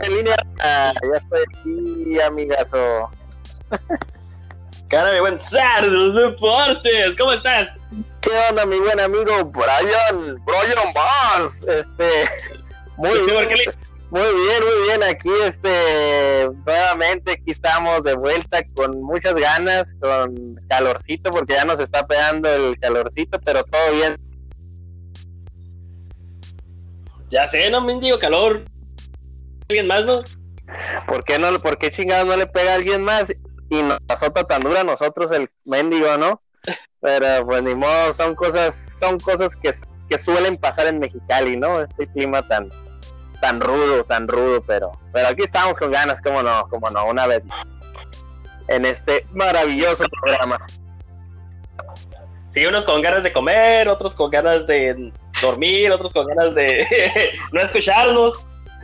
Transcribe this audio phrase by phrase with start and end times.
[0.00, 0.36] en línea.
[0.60, 3.10] Ah, ya estoy aquí, amigazo.
[4.88, 7.16] Cara de buen de los deportes.
[7.16, 7.72] ¿Cómo estás?
[8.20, 10.42] ¿Qué onda, mi buen amigo Brian?
[10.44, 11.66] Brian Bass.
[11.66, 12.28] Este.
[12.96, 13.48] Muy bien.
[14.10, 15.02] Muy bien, muy bien.
[15.02, 21.80] Aquí, este, nuevamente, aquí estamos de vuelta con muchas ganas, con calorcito, porque ya nos
[21.80, 24.16] está pegando el calorcito, pero todo bien.
[27.30, 28.62] Ya sé, no me digo calor.
[29.68, 30.22] ¿Alguien más, no?
[31.06, 33.34] ¿Por qué no, por qué chingados no le pega a alguien más
[33.70, 36.42] y nos azota tan dura a nosotros el mendigo, ¿no?
[37.00, 39.70] Pero pues ni modo, son cosas, son cosas que,
[40.08, 41.80] que suelen pasar en Mexicali, ¿no?
[41.80, 42.70] Este clima tan,
[43.40, 47.26] tan rudo, tan rudo, pero, pero aquí estamos con ganas, como no, como no, una
[47.26, 47.42] vez
[48.68, 50.58] en este maravilloso programa.
[52.52, 55.12] Sí, unos con ganas de comer, otros con ganas de
[55.42, 56.86] dormir, otros con ganas de
[57.52, 58.34] no escucharnos.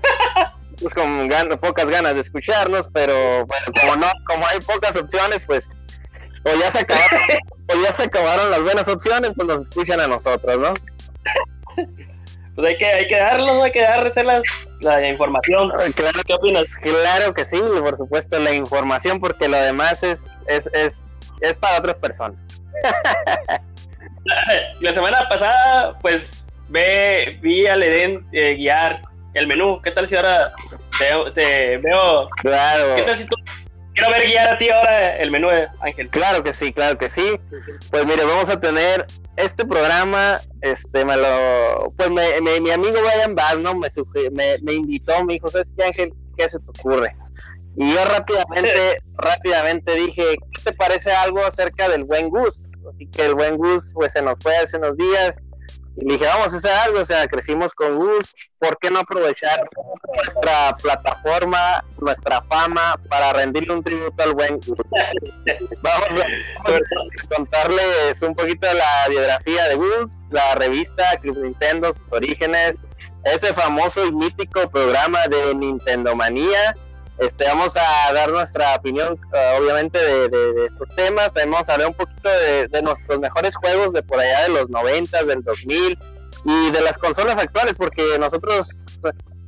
[0.80, 1.28] Pues con
[1.60, 5.74] pocas ganas de escucharnos, pero bueno, como no, como hay pocas opciones, pues
[6.44, 7.20] o ya se acabaron,
[7.68, 10.74] o ya se acabaron las buenas opciones, pues nos escuchan a nosotros, ¿no?
[12.54, 14.14] pues hay que, hay que darlo, hay que darles
[14.80, 15.70] la información.
[15.72, 16.74] Ah, claro, ¿Qué opinas?
[16.76, 21.78] Claro que sí, por supuesto, la información, porque lo demás es, es, es, es para
[21.78, 22.38] otras personas.
[24.80, 29.02] la semana pasada, pues, ve, vi a Leden eh, guiar
[29.34, 29.80] el menú.
[29.82, 30.52] ¿Qué tal si ahora
[31.34, 32.28] te, veo?
[32.42, 32.96] Claro.
[32.96, 33.36] ¿Qué tal si tú
[33.94, 35.48] quiero ver guiar a ti ahora el menú,
[35.80, 36.08] Ángel.
[36.10, 37.40] Claro que sí, claro que sí.
[37.90, 39.06] Pues mire, vamos a tener
[39.36, 43.74] este programa, este, me lo, pues me, mi amigo Brian Bass, ¿no?
[43.74, 43.88] Me,
[44.32, 46.14] me, me invitó, me dijo, ¿sabes qué, Ángel?
[46.36, 47.14] ¿Qué se te ocurre?
[47.76, 52.70] Y yo rápidamente, rápidamente dije, ¿qué te parece algo acerca del buen Gus?
[52.92, 55.32] Así que el buen Gus, pues se nos fue hace unos días,
[55.96, 59.60] y dije, vamos a hacer algo, o sea, crecimos con Gus, ¿por qué no aprovechar
[60.14, 64.78] nuestra plataforma, nuestra fama para rendirle un tributo al buen Gus?
[65.82, 72.02] Vamos a, contarles un poquito de la biografía de Gus, la revista Club Nintendo, sus
[72.10, 72.76] orígenes,
[73.24, 76.74] ese famoso y mítico programa de Nintendo Manía,
[77.20, 81.26] este, vamos a dar nuestra opinión, eh, obviamente, de, estos temas.
[81.26, 82.30] También vamos a hablar un poquito
[82.70, 85.98] de, nuestros mejores juegos de por allá de los 90, del 2000
[86.46, 89.02] y de las consolas actuales, porque nosotros,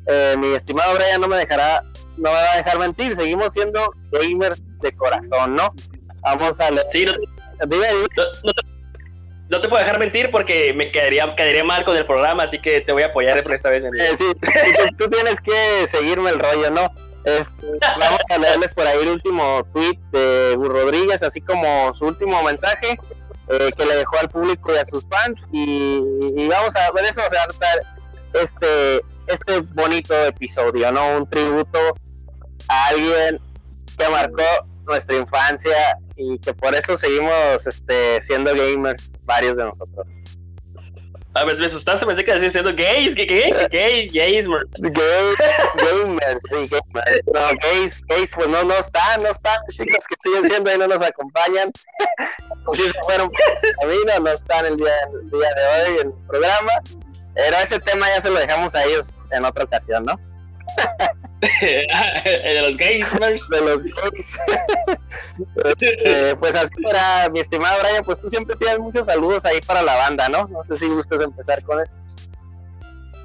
[0.06, 1.82] eh, mi estimado Brian, no me dejará,
[2.18, 3.16] no me va a dejar mentir.
[3.16, 5.72] Seguimos siendo gamers de corazón, ¿no?
[6.20, 6.86] Vamos a leer.
[6.92, 7.14] Sí, no,
[9.48, 12.82] no, te, puedo dejar mentir porque me quedaría, quedaría mal con el programa, así que
[12.82, 13.82] te voy a apoyar por esta vez.
[13.84, 14.24] Eh, sí,
[14.98, 16.92] tú tienes que seguirme el rollo, ¿no?
[17.24, 22.42] Este, vamos a leerles por ahí el último tweet de Rodríguez, así como su último
[22.42, 22.98] mensaje
[23.48, 25.46] eh, que le dejó al público y a sus fans.
[25.52, 26.00] Y,
[26.48, 27.46] vamos a ver eso, o sea,
[28.42, 31.18] este, este bonito episodio, ¿no?
[31.18, 31.78] Un tributo
[32.68, 33.40] a alguien
[33.96, 34.42] que marcó
[34.86, 40.06] nuestra infancia y que por eso seguimos este, siendo gamers, varios de nosotros.
[41.34, 43.68] A ver, me asustaste, pensé que ibas diciendo gays, ¿qué, qué?
[43.70, 44.46] Gays, gays,
[44.78, 45.36] Gays,
[45.74, 47.22] gamers, sí, gamers.
[47.32, 50.88] No, gays, gays, pues no, no están, no están, chicos que estoy diciendo ahí no
[50.88, 51.72] nos acompañan.
[52.76, 53.28] Si se fueron
[53.82, 56.72] a mí, no, no están el día, el día de hoy en el programa.
[57.34, 60.14] Pero ese tema ya se lo dejamos a ellos en otra ocasión, ¿no?
[61.42, 63.48] De los gamers.
[63.48, 64.38] De los gays.
[65.80, 69.82] Eh, pues así era, mi estimado Brian, pues tú siempre tienes muchos saludos ahí para
[69.82, 70.46] la banda, ¿no?
[70.46, 71.92] No sé si gustas empezar con eso.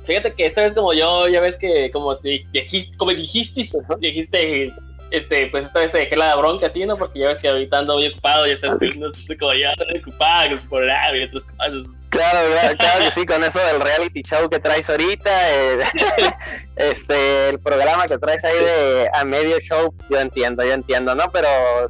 [0.06, 3.68] Fíjate que esta vez como yo, ya ves que como, dijiste, como dijiste,
[4.00, 4.74] dijiste,
[5.12, 6.98] este, pues esta vez te dejé la bronca a ti, ¿no?
[6.98, 10.56] Porque ya ves que ahorita ando muy ocupado, ya sabes, no estoy como ya ocupado,
[10.69, 11.86] por y otras cosas.
[12.18, 15.78] Claro, claro que sí, con eso del reality show que traes ahorita, eh,
[16.76, 21.26] este, el programa que traes ahí de a medio show, yo entiendo, yo entiendo, ¿no?
[21.32, 21.48] Pero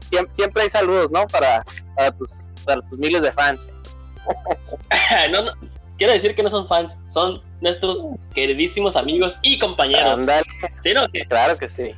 [0.09, 1.25] siempre, siempre hay saludos, ¿no?
[1.27, 1.63] Para,
[1.95, 3.61] para, tus, para tus miles de fans.
[5.31, 5.53] no, no,
[5.97, 8.05] quiero decir que no son fans, son nuestros
[8.35, 10.19] queridísimos amigos y compañeros.
[10.83, 11.07] ¿Sí, no?
[11.29, 11.91] Claro que sí.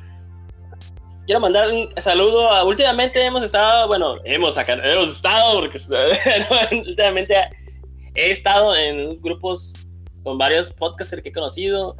[1.26, 2.48] Quiero mandar un saludo.
[2.48, 5.78] A, últimamente hemos estado, bueno, hemos, hemos estado, porque
[6.86, 7.34] últimamente
[8.14, 9.74] he estado en grupos
[10.22, 11.96] con varios podcasters que he conocido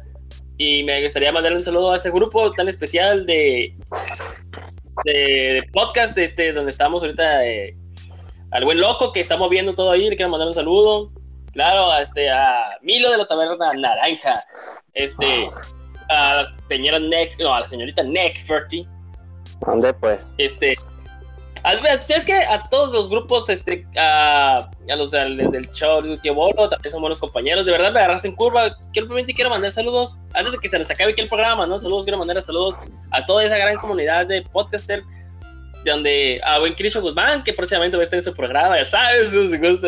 [0.57, 3.75] y me gustaría mandarle un saludo a ese grupo tan especial de,
[5.05, 7.75] de, podcast este, donde estamos ahorita eh,
[8.51, 11.11] al buen loco que estamos viendo todo ahí, le quiero mandar un saludo.
[11.53, 14.33] Claro, a, este, a Milo de la Taberna Naranja,
[14.93, 15.49] este,
[16.09, 18.89] a la señora Neck, no, a la señorita Neck 30.
[19.65, 20.35] ¿Dónde pues?
[20.37, 20.73] Este,
[21.63, 26.33] Es que a todos los grupos, este, a, a los del, del show de Tío
[26.33, 27.65] Bolo, también son buenos compañeros.
[27.65, 28.75] De verdad me agarraste en curva.
[28.93, 30.17] Quiero, quiero mandar saludos.
[30.33, 31.79] Antes de que se nos acabe aquí el programa, ¿no?
[31.79, 32.75] Saludos, quiero mandar saludos
[33.11, 35.03] a toda esa gran comunidad de podcaster.
[35.85, 39.31] Donde a buen Cristo Guzmán, que próximamente va a estar en su programa, ya sabes,
[39.31, 39.87] si gusta.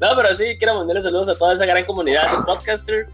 [0.00, 3.08] no, pero sí, quiero mandarle saludos a toda esa gran comunidad de podcaster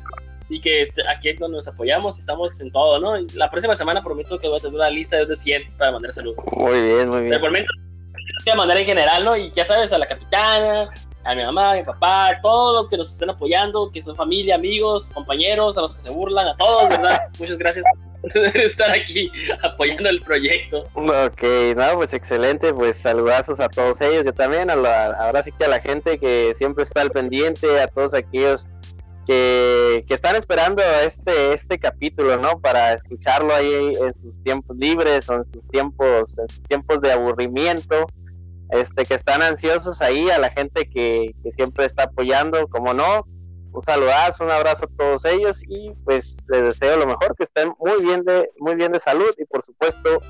[0.50, 3.16] y que este, aquí es donde nos apoyamos, estamos en todo, ¿no?
[3.34, 6.44] la próxima semana prometo que voy a tener una lista de 100 para mandar saludos.
[6.52, 7.30] Muy bien, muy bien.
[7.30, 7.72] Pero por momento
[8.44, 9.36] voy a mandar en general, ¿no?
[9.36, 10.90] Y ya sabes, a la capitana,
[11.22, 14.16] a mi mamá, a mi papá, a todos los que nos estén apoyando, que son
[14.16, 17.20] familia, amigos, compañeros, a los que se burlan, a todos, ¿verdad?
[17.38, 17.84] Muchas gracias
[18.20, 19.30] por estar aquí
[19.62, 20.84] apoyando el proyecto.
[20.94, 21.42] Ok,
[21.76, 25.66] no, pues excelente, pues saludazos a todos ellos, yo también, a la, ahora sí que
[25.66, 28.66] a la gente que siempre está al pendiente, a todos aquellos
[29.26, 32.60] que, están esperando este, este capítulo, ¿no?
[32.60, 36.36] Para escucharlo ahí en sus tiempos libres o en sus tiempos,
[36.68, 38.06] tiempos de aburrimiento,
[38.70, 43.26] este, que están ansiosos ahí, a la gente que, siempre está apoyando, como no,
[43.72, 47.72] un saludazo, un abrazo a todos ellos y pues les deseo lo mejor, que estén
[47.78, 50.20] muy bien de, muy bien de salud y por supuesto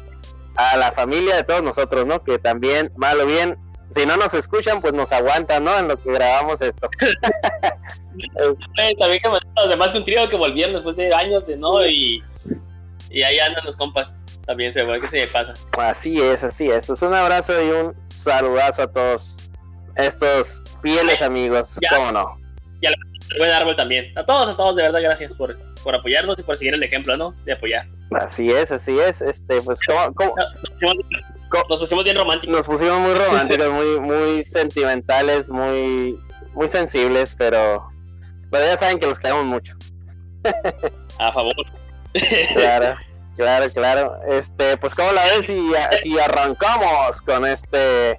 [0.57, 2.23] a la familia de todos nosotros, ¿no?
[2.23, 3.57] Que también, malo bien,
[3.91, 5.79] si no nos escuchan, pues nos aguantan, ¿no?
[5.79, 6.89] En lo que grabamos esto.
[8.99, 12.23] También que los demás un trío que volvieron después de años de no y,
[13.11, 14.15] y ahí andan los compas.
[14.47, 15.55] También se ve que se me pasa.
[15.79, 16.87] Así es, así es.
[16.87, 19.37] Pues un abrazo y un saludazo a todos
[19.97, 21.79] estos fieles amigos.
[21.91, 22.39] ¿Cómo no?
[22.81, 22.95] Y al
[23.39, 24.17] buen árbol también.
[24.17, 27.17] A todos, a todos, de verdad, gracias por, por apoyarnos y por seguir el ejemplo,
[27.17, 27.33] ¿no?
[27.45, 27.87] De apoyar.
[28.13, 29.21] Así es, así es.
[29.21, 30.35] Este, pues, ¿cómo, cómo?
[31.69, 32.57] Nos pusimos bien románticos.
[32.57, 36.19] Nos pusimos muy románticos, muy, muy sentimentales, muy,
[36.53, 37.89] muy sensibles, pero,
[38.51, 39.75] pero ya saben que los queremos mucho.
[41.19, 41.55] A favor.
[42.55, 42.97] Claro,
[43.37, 44.21] claro, claro.
[44.29, 48.19] Este, pues cómo la ves si, si arrancamos con este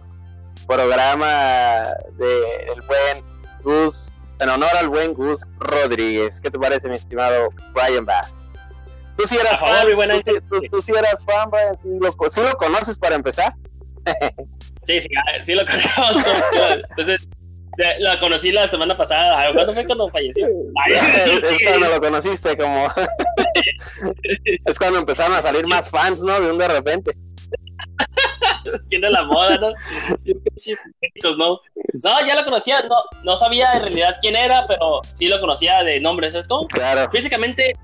[0.67, 1.83] programa
[2.17, 2.43] de
[2.73, 3.23] el buen
[3.63, 6.41] Gus, en honor al buen Gus Rodríguez.
[6.41, 8.50] ¿Qué te parece, mi estimado Brian Bass?
[9.17, 9.87] Tú sí eras fan,
[10.69, 13.53] tú, sí eras fan, Brian, sí lo, conoces para empezar.
[14.85, 15.09] sí, sí,
[15.43, 16.29] sí lo conozco.
[16.89, 17.27] Entonces,
[17.99, 19.51] la conocí la semana pasada.
[19.53, 20.45] ¿Cuándo fue cuando falleció?
[20.87, 22.87] es cuando lo conociste, como.
[24.65, 26.39] es cuando empezaron a salir más fans, ¿no?
[26.39, 27.11] De un de repente.
[28.89, 29.69] Tiene la moda, ¿no?
[31.37, 31.59] ¿no?
[32.03, 35.83] No, ya lo conocía, no, no sabía en realidad quién era, pero sí lo conocía
[35.83, 36.67] de nombre, ¿sabes cómo?
[36.67, 37.09] Claro.
[37.11, 37.75] Físicamente,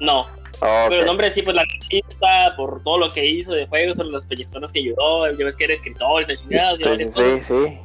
[0.00, 0.26] no.
[0.60, 4.06] Pero el nombre sí, pues la artista, por todo lo que hizo de juegos, por
[4.06, 7.78] las personas que ayudó, ya ves que era escritor, y sí, sí, sí.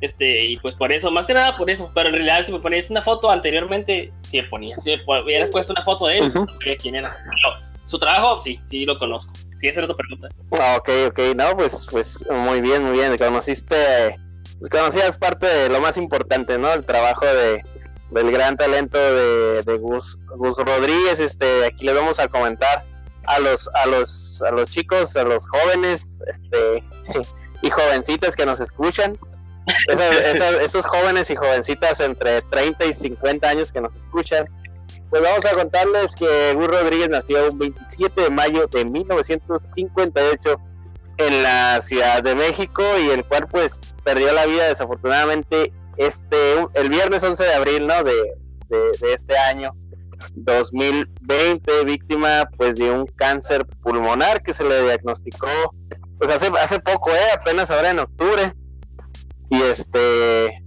[0.00, 2.58] Este, y pues por eso, más que nada por eso, pero en realidad si me
[2.58, 6.34] ponías una foto anteriormente, si me ponías, si me hubieras puesto una foto de él,
[6.34, 7.14] no sabía quién era.
[7.86, 9.32] su trabajo, sí, sí lo conozco.
[9.60, 10.28] Sí, esa era tu pregunta.
[10.60, 14.18] Ah, ok, ok, no, pues, pues muy bien, muy bien, conociste,
[14.72, 16.72] conocías parte de lo más importante, ¿no?
[16.72, 17.62] El trabajo de,
[18.12, 21.20] del gran talento de, Gus, Gus, Rodríguez.
[21.20, 22.84] Este, aquí le vamos a comentar
[23.24, 26.84] a los, a los, a los chicos, a los jóvenes, este,
[27.62, 29.18] y jovencitas que nos escuchan.
[30.60, 34.46] esos jóvenes y jovencitas entre 30 y 50 años que nos escuchan.
[35.10, 40.60] Pues vamos a contarles que Gus Rodríguez nació el 27 de mayo de 1958
[41.18, 46.88] en la Ciudad de México y el cual pues perdió la vida desafortunadamente este, el
[46.88, 48.02] viernes 11 de abril, ¿no?
[48.04, 48.14] De,
[48.68, 49.72] de, este año
[50.34, 55.48] 2020, víctima pues de un cáncer pulmonar que se le diagnosticó
[56.18, 57.32] pues hace, hace poco, ¿eh?
[57.34, 58.54] Apenas ahora en octubre.
[59.50, 60.62] Y este,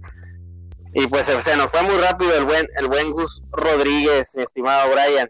[0.92, 4.90] y pues se, nos fue muy rápido el buen, el buen Gus Rodríguez, mi estimado
[4.92, 5.28] Brian.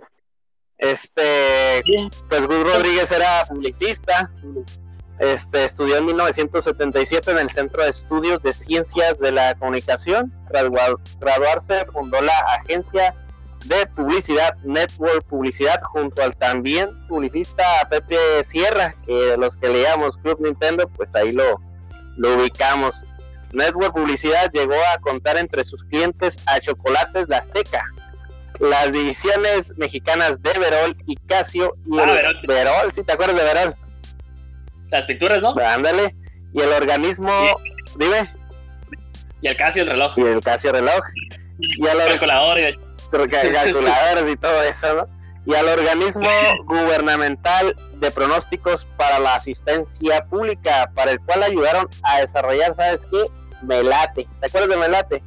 [0.78, 1.82] Este,
[2.28, 4.30] pues Gus Rodríguez era publicista,
[5.18, 10.32] este, estudió en 1977 en el Centro de Estudios de Ciencias de la Comunicación.
[10.50, 13.14] graduarse, fundó la agencia
[13.64, 20.40] de publicidad Network Publicidad junto al también publicista Pepe Sierra, que los que leíamos Club
[20.40, 21.60] Nintendo, pues ahí lo,
[22.16, 23.04] lo ubicamos.
[23.52, 27.84] Network Publicidad llegó a contar entre sus clientes a Chocolates La Azteca,
[28.60, 32.36] las divisiones mexicanas de Verol y Casio y ah, Verol.
[32.46, 33.76] Verol, ¿sí te acuerdas de Verol?
[34.90, 35.54] Las pinturas, ¿no?
[35.58, 36.14] Ándale.
[36.52, 37.30] Y el organismo,
[37.96, 38.30] dime.
[39.42, 40.18] Y el Casio el reloj.
[40.18, 41.00] Y el Casio reloj.
[41.58, 42.78] Y al calculadores.
[43.10, 45.16] calculadores y todo eso, ¿no?
[45.46, 46.28] Y al organismo
[46.64, 53.26] gubernamental de pronósticos para la asistencia pública, para el cual ayudaron a desarrollar, ¿sabes qué?
[53.62, 54.26] Melate.
[54.40, 55.22] ¿Te acuerdas de Melate?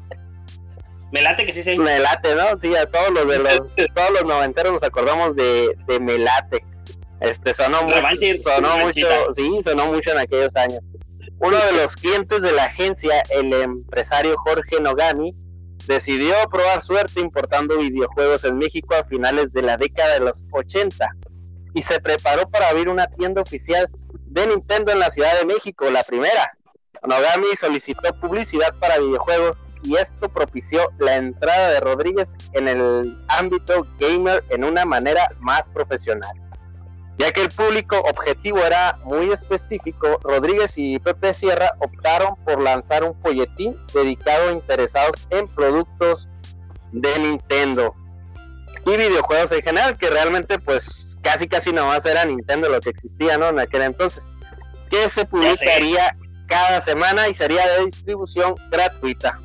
[1.12, 1.76] Melate que sí sí.
[1.76, 2.60] Melate, ¿no?
[2.60, 6.64] Sí, a todos los de los, todos los noventeros nos acordamos de, de Melate
[7.22, 8.02] Este sonó, mucho,
[8.44, 10.82] sonó mucho, sí, sonó mucho en aquellos años.
[11.40, 15.34] Uno de los clientes de la agencia, el empresario Jorge Nogami,
[15.86, 21.10] decidió probar suerte importando videojuegos en México a finales de la década de los 80
[21.74, 23.90] y se preparó para abrir una tienda oficial
[24.26, 26.54] de Nintendo en la Ciudad de México, la primera.
[27.08, 33.88] Nogami solicitó publicidad para videojuegos y esto propició la entrada de Rodríguez en el ámbito
[34.00, 36.34] gamer en una manera más profesional.
[37.20, 43.04] Ya que el público objetivo era muy específico, Rodríguez y Pepe Sierra optaron por lanzar
[43.04, 46.30] un folletín dedicado a interesados en productos
[46.94, 47.94] de Nintendo
[48.86, 53.38] y videojuegos en general, que realmente pues casi casi nomás era Nintendo lo que existía,
[53.38, 53.50] ¿no?
[53.50, 54.32] En aquel entonces,
[54.90, 56.16] que se publicaría
[56.48, 59.38] cada semana y sería de distribución gratuita.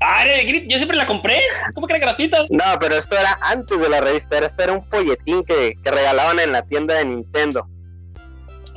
[0.00, 0.24] Ah,
[0.66, 1.38] yo siempre la compré.
[1.74, 2.38] ¿Cómo que era gratuita?
[2.50, 4.38] No, pero esto era antes de la revista.
[4.38, 7.66] Esto era un folletín que, que regalaban en la tienda de Nintendo.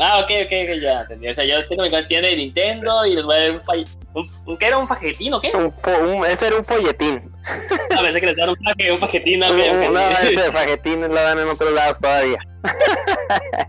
[0.01, 1.27] Ah, ok, ok, ok, ya entendí.
[1.27, 4.57] O sea, yo tengo mi tienda de Nintendo y les voy a dar un, un,
[4.57, 4.77] ¿Qué era?
[4.77, 5.51] ¿Un fajetín o qué?
[5.53, 7.29] Un, ese era un folletín.
[7.97, 9.41] A veces que les dan un, faje, un fajetín.
[9.41, 9.49] ¿no?
[9.49, 12.39] no, ese fajetín lo dan en otros lados todavía.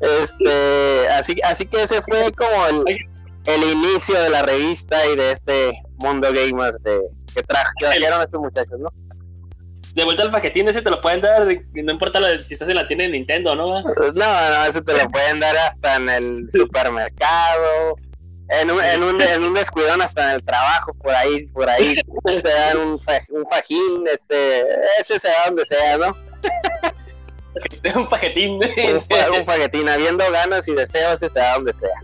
[0.00, 2.98] este, así, así que ese fue como el,
[3.46, 5.72] el inicio de la revista y de este
[6.04, 7.00] mundo gamer de,
[7.34, 8.88] que, trajeron estos muchachos, ¿no?
[9.94, 12.88] De vuelta al paquetín, ese te lo pueden dar, no importa si estás en la
[12.88, 13.64] tienda de Nintendo, ¿no?
[13.64, 17.96] No, no, ese te lo pueden dar hasta en el supermercado,
[18.48, 21.94] en un, en un, en un descuidón hasta en el trabajo, por ahí, por ahí,
[22.24, 24.64] te dan un, un fajín, este,
[25.00, 26.16] ese sea donde sea, ¿no?
[28.00, 28.54] un paquetín.
[28.54, 31.94] Un, un, paquetín, habiendo ganas y deseos, ese sea donde sea.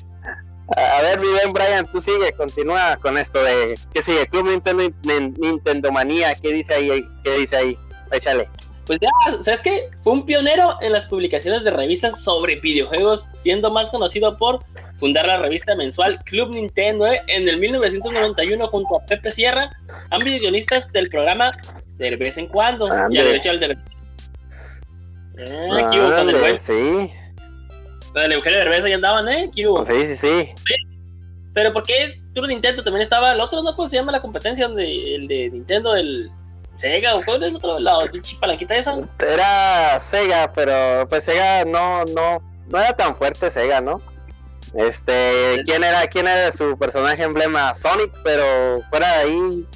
[0.76, 4.26] A ver, mi bien Brian, tú sigue, continúa con esto de ¿qué sigue?
[4.26, 4.82] Club Nintendo
[5.38, 7.04] Nintendo Manía, ¿qué dice ahí?
[7.24, 7.78] ¿Qué dice ahí?
[8.12, 8.48] Échale.
[8.86, 9.90] Pues ya, ¿sabes qué?
[10.02, 14.64] Fue un pionero en las publicaciones de revistas sobre videojuegos, siendo más conocido por
[14.98, 17.20] fundar la revista mensual Club Nintendo ¿eh?
[17.28, 19.70] en el 1991 junto a Pepe Sierra,
[20.10, 21.52] ambos guionistas del programa
[21.98, 22.88] de vez en cuando.
[23.10, 23.78] Ya de hecho el de...
[25.40, 27.12] Ah, sí.
[28.14, 29.50] El Eugenio Derbez ahí andaban, ¿eh?
[29.54, 30.54] Sí, sí, sí.
[31.54, 33.74] Pero ¿por qué Club Nintendo también estaba el otro, no?
[33.74, 34.68] ¿Cómo se llama la competencia?
[34.68, 36.30] Donde, el de Nintendo, el
[36.76, 38.02] Sega, ¿o cuál es el otro lado?
[38.40, 38.96] palanquita esa?
[39.18, 44.00] Era Sega, pero pues Sega no, no, no era tan fuerte Sega, ¿no?
[44.74, 47.74] Este, ¿quién era, quién era su personaje emblema?
[47.74, 48.44] Sonic, pero
[48.90, 49.66] fuera de ahí,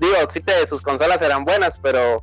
[0.00, 2.22] digo, sí te, sus consolas eran buenas, pero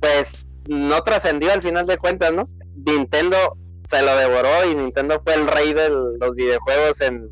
[0.00, 2.48] pues no trascendió al final de cuentas, ¿no?
[2.84, 7.30] Nintendo se lo devoró y Nintendo fue el rey de los videojuegos en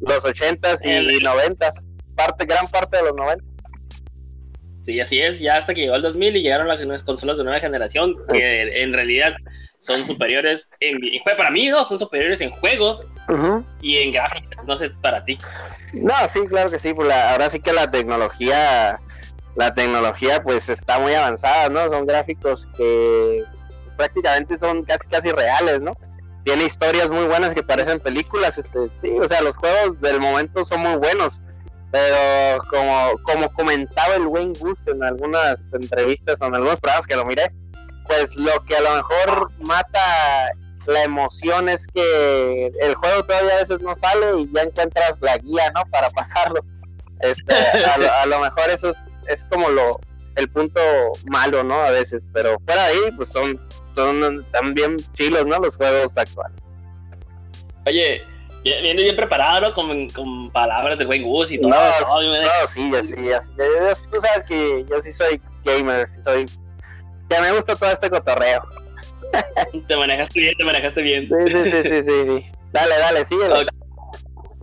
[0.00, 1.82] los 80s y 90s,
[2.14, 3.44] parte, gran parte de los 90.
[4.84, 7.58] Sí, así es, ya hasta que llegó el 2000 y llegaron las consolas de nueva
[7.58, 9.32] generación, que en realidad
[9.80, 13.06] son superiores en, para mí no, son superiores en juegos
[13.80, 15.38] y en gráficos, no sé para ti.
[15.94, 19.00] No, sí, claro que sí, pues ahora sí que la tecnología,
[19.56, 21.88] la tecnología pues está muy avanzada, ¿no?
[21.90, 23.44] Son gráficos que
[23.96, 25.96] prácticamente son casi casi reales, ¿no?
[26.44, 30.64] Tiene historias muy buenas que parecen películas, este, sí, o sea, los juegos del momento
[30.64, 31.40] son muy buenos,
[31.90, 37.16] pero como, como comentaba el Wayne Goose en algunas entrevistas o en algunos programas que
[37.16, 37.50] lo miré,
[38.06, 40.00] pues lo que a lo mejor mata
[40.86, 45.38] la emoción es que el juego todavía a veces no sale y ya encuentras la
[45.38, 45.82] guía, ¿no?
[45.90, 46.60] Para pasarlo.
[47.20, 48.98] Este, a, lo, mejor eso es,
[49.28, 49.98] es como lo
[50.36, 50.80] el punto
[51.26, 51.80] malo, ¿no?
[51.80, 53.60] A veces, pero fuera de ahí, pues son
[53.94, 55.58] son también chilos, ¿no?
[55.58, 56.56] Los juegos actuales.
[57.86, 58.22] Oye,
[58.62, 61.70] viene bien preparado con, con palabras de buen gusto y todo.
[61.70, 63.40] No, no sí, ya sí, ya,
[64.10, 66.46] Tú sabes que yo sí soy gamer, soy.
[67.28, 68.62] Que me gusta todo este cotorreo.
[69.88, 71.28] te manejaste bien, te manejaste bien.
[71.28, 72.46] Sí, sí, sí, sí, sí.
[72.72, 73.44] Dale, dale, sigue.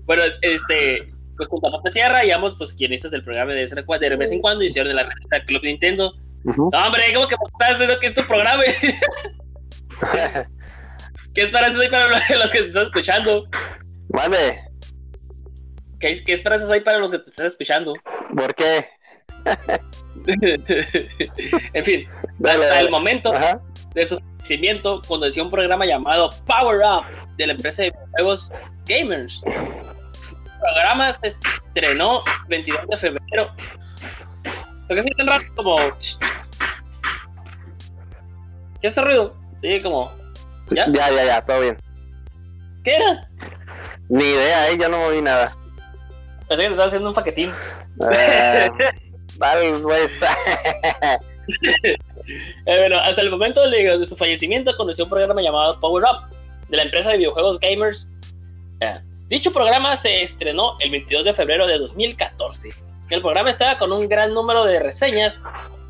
[0.05, 4.31] Bueno, este, pues junto a Papa Sierra, ambos, pues, guionistas del programa de, de vez
[4.31, 6.13] en cuando hicieron de la revista Club Nintendo
[6.45, 8.63] hombre, ¿cómo que estás diciendo que es tu programa?
[11.33, 12.07] ¿Qué esperanzas hay para
[12.37, 13.47] los que te están escuchando?
[14.09, 14.63] Vale.
[15.99, 17.93] ¿Qué, ¿Qué esperanzas hay para los que te están escuchando?
[18.35, 18.87] ¿Por qué?
[21.73, 22.07] en fin,
[22.43, 23.31] hasta el momento
[23.93, 27.05] de su crecimiento, cuando decía un programa llamado Power Up
[27.37, 28.51] de la empresa de juegos
[28.85, 29.41] Gamers.
[29.45, 29.53] El
[30.59, 33.51] programa se estrenó 22 de febrero
[34.91, 35.77] porque es tan raro como.
[38.81, 39.33] ¿Qué es ese ruido?
[39.61, 40.11] Sí, como.
[40.67, 40.85] ¿Ya?
[40.91, 41.77] Ya, ya, ya, todo bien.
[42.83, 43.29] ¿Qué era?
[44.09, 45.55] Ni idea, eh, ya no moví nada.
[46.49, 47.51] Pensé que te estaba haciendo un paquetín.
[47.97, 48.09] Uh,
[49.37, 50.19] vale, pues.
[52.65, 56.33] Eh, bueno, hasta el momento de, de su fallecimiento conoció un programa llamado Power Up
[56.69, 58.07] de la empresa de videojuegos Gamers.
[58.79, 62.69] Eh, dicho programa se estrenó el 22 de febrero de 2014.
[63.11, 65.37] El programa estaba con un gran número de reseñas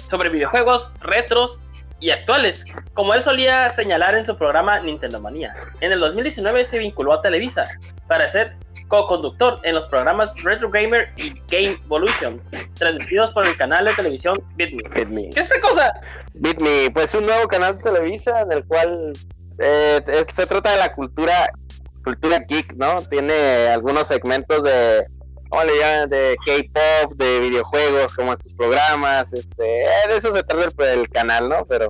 [0.10, 1.62] sobre videojuegos retros
[2.00, 2.64] y actuales,
[2.96, 5.56] como él solía señalar en su programa Nintendo Manía.
[5.82, 7.64] En el 2019 se vinculó a Televisa
[8.08, 12.42] para ser co-conductor en los programas Retro Gamer y Game Evolution,
[12.74, 14.82] transmitidos por el canal de televisión BitMe.
[14.90, 15.30] BitMe.
[15.30, 15.94] ¿Qué es esta cosa?
[16.34, 19.14] BitMe, pues un nuevo canal de Televisa en el cual
[19.60, 21.52] eh, se trata de la cultura,
[22.04, 23.04] cultura geek, ¿no?
[23.04, 25.06] Tiene algunos segmentos de,
[25.52, 26.10] ¿cómo le llaman?
[26.10, 31.10] De K-pop, de videojuegos, como estos programas, este, eh, de eso se trata el, el
[31.10, 31.66] canal, ¿no?
[31.66, 31.90] Pero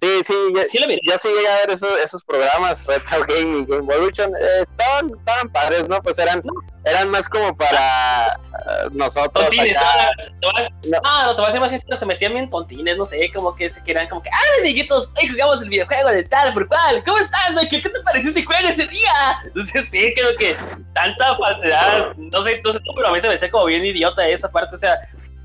[0.00, 3.64] sí, sí, yo Sí yo sí llegué a ver esos, esos programas, Retro Game y
[3.66, 6.00] Game Evolution, eh, estaban, estaban padres, ¿no?
[6.02, 6.42] Pues eran,
[6.84, 10.10] eran más como para eh, nosotros Tontines, acá.
[10.42, 10.52] no,
[10.90, 11.00] No.
[11.02, 13.30] no, no te voy a ser más sincero, se me hacían bien tontines, no sé,
[13.34, 15.10] como que se querían como que, ¡ah, amiguitos!
[15.20, 17.80] Hoy jugamos el videojuego de tal por cual, ¿cómo estás, Nike?
[17.82, 19.12] ¿Qué te pareció ese juego ese día?
[19.44, 20.56] Entonces sí, creo que
[20.94, 23.84] tanta falsedad, no sé, no sé tú, pero a mí se me hacía como bien
[23.84, 24.98] idiota esa parte, o sea,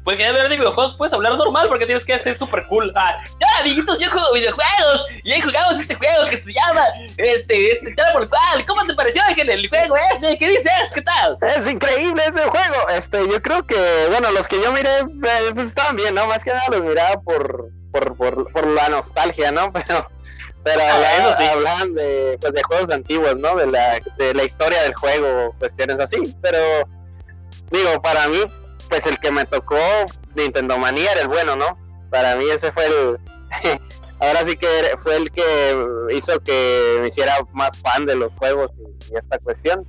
[0.10, 2.92] porque de hablar de videojuegos puedes hablar normal porque tienes que ser súper cool.
[2.96, 6.84] Ah, ya, amiguitos, yo juego videojuegos y hoy jugamos este juego que se llama,
[7.16, 10.36] este, este, tal por cual, ¿cómo te pareció, Ángel, el juego ese?
[10.39, 10.72] ¿Qué dices?
[10.96, 11.38] ¿Qué tal?
[11.56, 12.89] Es increíble ese juego.
[12.98, 13.75] Este, yo creo que,
[14.10, 16.25] bueno, los que yo miré, eh, pues estaban bien, ¿no?
[16.25, 19.72] Más que nada los miraba por, por, por, por la nostalgia, ¿no?
[19.84, 20.08] Pero,
[20.63, 21.46] pero Ah, sí.
[21.46, 23.56] hablaban de, pues, de juegos antiguos, ¿no?
[23.56, 26.36] De la, de la historia del juego, cuestiones así.
[26.42, 26.58] Pero,
[27.72, 28.39] digo, para mí,
[28.89, 29.77] pues el que me tocó
[30.36, 31.77] Nintendo Manía era el bueno, ¿no?
[32.10, 33.19] Para mí ese fue el...
[34.19, 34.67] Ahora sí que
[35.01, 35.43] fue el que
[36.13, 39.88] hizo que me hiciera más fan de los juegos y, y esta cuestión.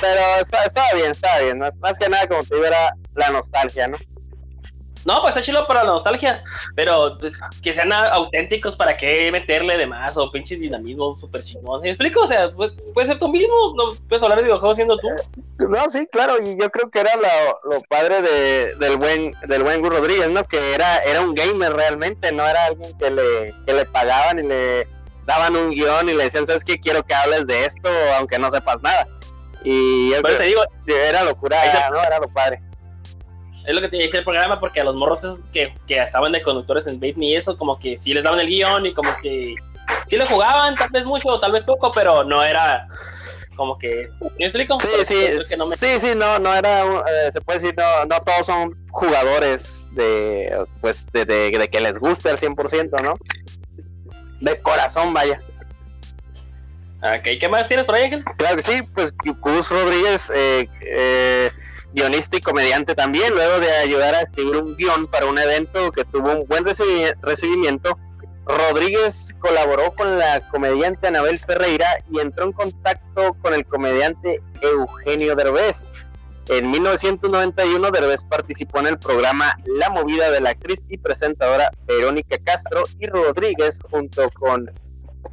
[0.00, 0.20] Pero
[0.64, 1.58] estaba bien, estaba bien.
[1.58, 3.98] Más, más que nada, como te digo, era la nostalgia, ¿no?
[5.06, 6.42] No, pues está chido para la nostalgia,
[6.74, 10.16] pero pues, que sean auténticos, ¿para qué meterle de más?
[10.16, 11.80] O pinche dinamismo súper chingón.
[11.80, 12.22] ¿Sí ¿Me explico?
[12.22, 15.06] O sea, pues, puedes ser tú mismo, no puedes hablar de videojuegos siendo tú.
[15.58, 19.62] No, sí, claro, y yo creo que era lo, lo padre de, del buen del
[19.62, 20.42] buen Gus Rodríguez, ¿no?
[20.42, 24.42] Que era era un gamer realmente, no era alguien que le, que le pagaban y
[24.48, 24.88] le
[25.24, 26.80] daban un guion y le decían, ¿sabes qué?
[26.80, 29.06] Quiero que hables de esto, aunque no sepas nada.
[29.62, 32.02] Y yo Por eso te creo digo, era locura, se- ¿no?
[32.02, 32.60] Era lo padre.
[33.66, 36.32] Es lo que te dice el programa, porque a los morros esos que, que estaban
[36.32, 38.94] de conductores en Bait Me y eso, como que sí les daban el guion y
[38.94, 39.54] como que
[40.08, 42.86] sí le jugaban, tal vez mucho o tal vez poco, pero no era
[43.56, 44.08] como que.
[44.38, 44.78] ¿Me explico?
[44.80, 47.74] Sí, sí, creo que no me- sí, sí, no, no era, eh, se puede decir,
[47.76, 53.02] no, no todos son jugadores de, pues, de, de, de que les guste al 100%,
[53.02, 53.14] ¿no?
[54.40, 55.40] De corazón, vaya.
[56.98, 58.24] Ok, ¿qué más tienes por ahí, Ángel?
[58.36, 61.50] Claro que sí, pues Gus Rodríguez, eh, eh,
[61.96, 66.04] guionista y comediante también, luego de ayudar a escribir un guion para un evento que
[66.04, 67.98] tuvo un buen recibi- recibimiento,
[68.44, 75.34] Rodríguez colaboró con la comediante Anabel Ferreira y entró en contacto con el comediante Eugenio
[75.34, 75.88] Derbez.
[76.48, 82.36] En 1991 Derbez participó en el programa La Movida de la actriz y presentadora Verónica
[82.44, 84.70] Castro y Rodríguez junto con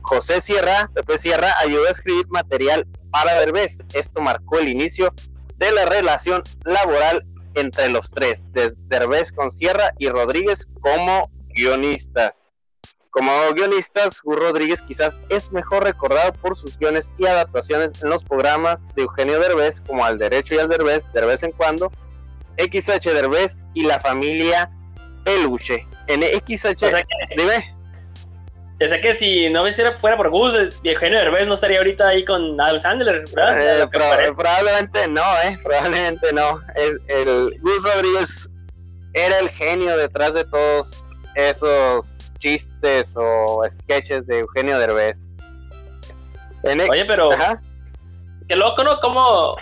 [0.02, 3.80] José Sierra, Pepe Sierra, ayudó a escribir material para Derbez.
[3.94, 5.14] Esto marcó el inicio
[5.64, 12.48] de la relación laboral entre los tres, desde Derbez con Sierra y Rodríguez como guionistas.
[13.12, 18.26] Como guionistas, Gus Rodríguez quizás es mejor recordado por sus guiones y adaptaciones en los
[18.26, 21.92] programas de Eugenio Derbez, como Al Derecho y Al Derbez, de vez en cuando,
[22.58, 24.70] XH Derbez y La Familia
[25.24, 25.88] Peluche.
[26.08, 27.74] En XH, O sea que, dime.
[28.86, 29.64] O sea que si no
[30.00, 33.84] fuera por Gus, Eugenio Derbez no estaría ahorita ahí con Adam Sandler, ¿verdad?
[33.84, 33.88] Eh,
[34.36, 36.60] probablemente no, eh, probablemente no.
[36.76, 38.50] Es el Gus Rodríguez
[39.14, 45.30] era el genio detrás de todos esos chistes o sketches de Eugenio Derbez.
[46.64, 47.62] E- Oye, pero Ajá.
[48.48, 49.00] qué loco, ¿no?
[49.00, 49.56] Como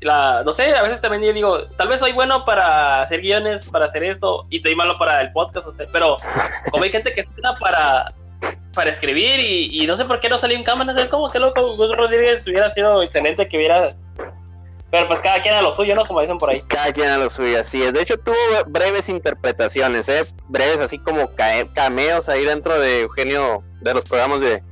[0.00, 3.66] la, no sé, a veces también yo digo, tal vez soy bueno para hacer guiones,
[3.70, 6.16] para hacer esto, y estoy malo para el podcast, o sea, pero
[6.70, 8.12] como hay gente que es buena para,
[8.76, 11.28] para escribir y, no sé por qué no salió en cámara, ¿sabes cómo?
[11.28, 11.60] Qué loco,
[11.96, 13.96] Rodríguez hubiera sido excelente que hubiera...
[14.88, 16.06] Pero pues cada quien a lo suyo, ¿no?
[16.06, 16.62] Como dicen por ahí.
[16.68, 17.92] Cada quien a lo suyo, así es.
[17.92, 18.36] De hecho, tuvo
[18.68, 20.24] breves interpretaciones, ¿eh?
[20.48, 21.30] breves, así como
[21.74, 24.62] cameos ahí dentro de Eugenio, de los programas de,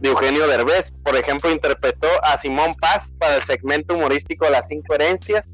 [0.00, 0.92] de Eugenio Derbez.
[1.02, 5.48] Por ejemplo, interpretó a Simón Paz para el segmento humorístico Las Cinco Herencias.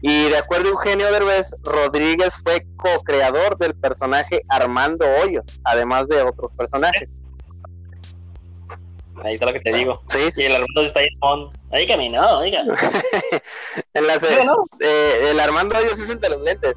[0.00, 6.22] Y de acuerdo a Eugenio Derbez, Rodríguez fue co-creador del personaje Armando Hoyos, además de
[6.22, 7.08] otros personajes.
[9.22, 10.02] Ahí está lo que te digo.
[10.08, 11.50] Sí, Y el Armando está ahí con...
[11.70, 12.62] Ahí caminó, oiga.
[13.94, 14.56] en las, Sí, ¿no?
[14.80, 16.74] eh, el Armando Hoyos es el de los lentes.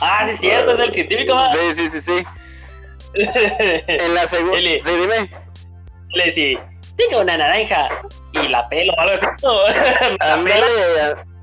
[0.00, 1.48] Ah, sí, es cierto, es el científico, ¿va?
[1.50, 2.24] Sí, sí, sí, sí.
[3.14, 4.58] en la segunda.
[4.58, 5.30] Sí, dime.
[6.14, 7.88] Le decía, tengo una naranja
[8.32, 9.26] y la pelo, algo así.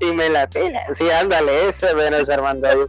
[0.00, 0.82] y me la pela.
[0.94, 2.88] Sí, ándale, ese menos Armando.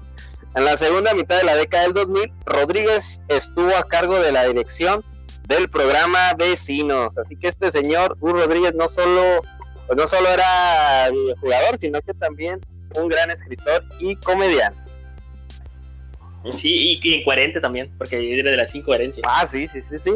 [0.56, 4.46] En la segunda mitad de la década del 2000, Rodríguez estuvo a cargo de la
[4.46, 5.04] dirección
[5.52, 7.18] del programa Vecinos.
[7.18, 9.42] Así que este señor, Gus Rodríguez, no solo,
[9.86, 11.10] pues no solo era
[11.40, 12.62] jugador, sino que también
[12.96, 14.80] un gran escritor y comediante.
[16.58, 19.26] Sí, y, incoherente también, porque era de las incoherencias.
[19.30, 20.16] Ah, sí, sí, sí, sí.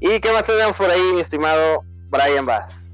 [0.00, 2.84] ¿Y qué más tenemos por ahí, mi estimado Brian Bass?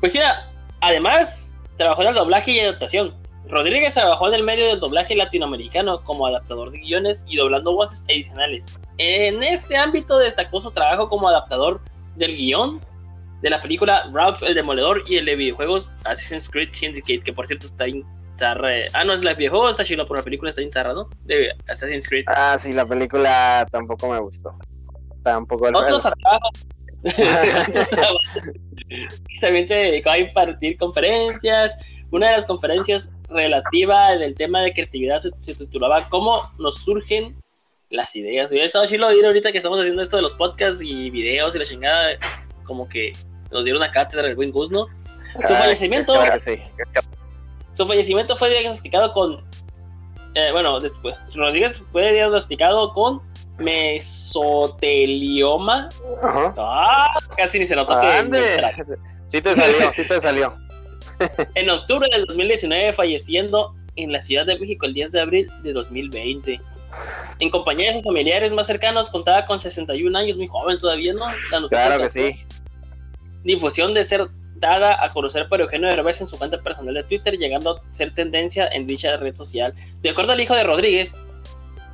[0.00, 3.14] Pues mira, además trabajó en el doblaje y adaptación.
[3.48, 8.02] Rodríguez trabajó en el medio del doblaje latinoamericano como adaptador de guiones y doblando voces
[8.08, 8.78] adicionales.
[8.98, 11.80] En este ámbito destacó su trabajo como adaptador
[12.16, 12.80] del guion
[13.42, 17.46] de la película Ralph el Demoledor y el de videojuegos Assassin's Creed Syndicate, que por
[17.46, 18.04] cierto está en
[18.42, 21.10] Ah, no, es la videojuego, está chilo, por la película está insarra, ¿no?
[21.24, 22.24] De Assassin's Creed.
[22.28, 24.56] Ah, sí, la película tampoco me gustó.
[25.22, 26.02] Tampoco el Otros
[29.40, 31.76] También se dedicó a impartir conferencias.
[32.10, 37.36] Una de las conferencias relativa del tema de creatividad se, titulaba ¿Cómo nos surgen
[37.88, 38.50] las ideas?
[38.50, 41.58] Hubiera estado chido oír ahorita que estamos haciendo esto de los podcasts y videos y
[41.58, 42.18] la chingada,
[42.64, 43.12] como que
[43.52, 44.86] nos dieron una cátedra del buen Gus, ¿no?
[45.46, 46.14] Su fallecimiento.
[47.72, 49.44] Su fallecimiento fue diagnosticado con.
[50.34, 51.16] Eh, bueno, después.
[51.34, 53.22] Rodríguez fue diagnosticado con
[53.58, 55.88] mesotelioma.
[56.22, 56.54] Ajá.
[56.56, 58.06] Ah, casi ni se notó que.
[59.28, 60.52] Sí te salió, sí te salió.
[61.54, 65.72] en octubre del 2019, falleciendo en la Ciudad de México el 10 de abril de
[65.72, 66.60] 2020.
[67.38, 71.22] En compañía de sus familiares más cercanos, contaba con 61 años, muy joven todavía, ¿no?
[71.68, 72.40] claro que sí.
[73.44, 77.38] Difusión de ser dada a conocer por Eugenio Derbez en su cuenta personal de Twitter,
[77.38, 79.74] llegando a ser tendencia en dicha red social.
[80.02, 81.16] De acuerdo al hijo de Rodríguez,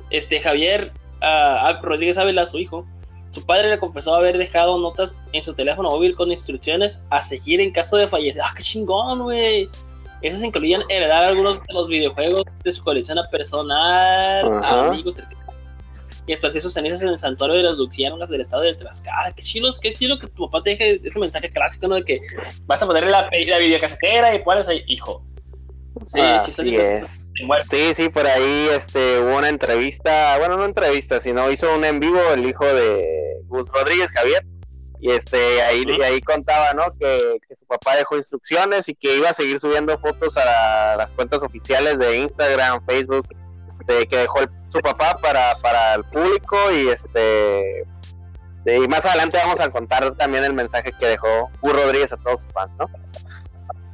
[0.09, 2.85] este Javier uh, Rodríguez Ávila, su hijo,
[3.31, 7.61] su padre le confesó haber dejado notas en su teléfono móvil con instrucciones a seguir
[7.61, 8.41] en caso de fallecer.
[8.45, 9.69] ¡Ah, qué chingón, güey!
[10.21, 15.17] Esas incluían heredar algunos de los videojuegos de su colección a personal, a amigos
[16.27, 19.31] y esparcir sus cenizas en el santuario de las Luxianas del estado de Tlaxcala.
[19.31, 21.95] Qué chilo, qué chilo que tu papá te deje ese mensaje clásico, ¿no?
[21.95, 22.19] De que
[22.65, 25.23] vas a ponerle la, la videocasetera y pones ahí, hijo.
[26.07, 26.19] Sí,
[26.51, 27.16] sí, es.
[27.69, 31.99] Sí, sí, por ahí este, hubo una entrevista, bueno, no entrevista, sino hizo un en
[31.99, 34.43] vivo el hijo de Gus Rodríguez, Javier,
[34.99, 36.93] y este ahí, ahí contaba, ¿no?
[36.99, 41.11] Que, que, su papá dejó instrucciones y que iba a seguir subiendo fotos a las
[41.11, 43.27] cuentas oficiales de Instagram, Facebook,
[43.85, 47.85] de que dejó su papá para, para el público y este
[48.65, 52.41] y más adelante vamos a contar también el mensaje que dejó Gus Rodríguez a todos
[52.41, 52.89] sus fans, ¿no?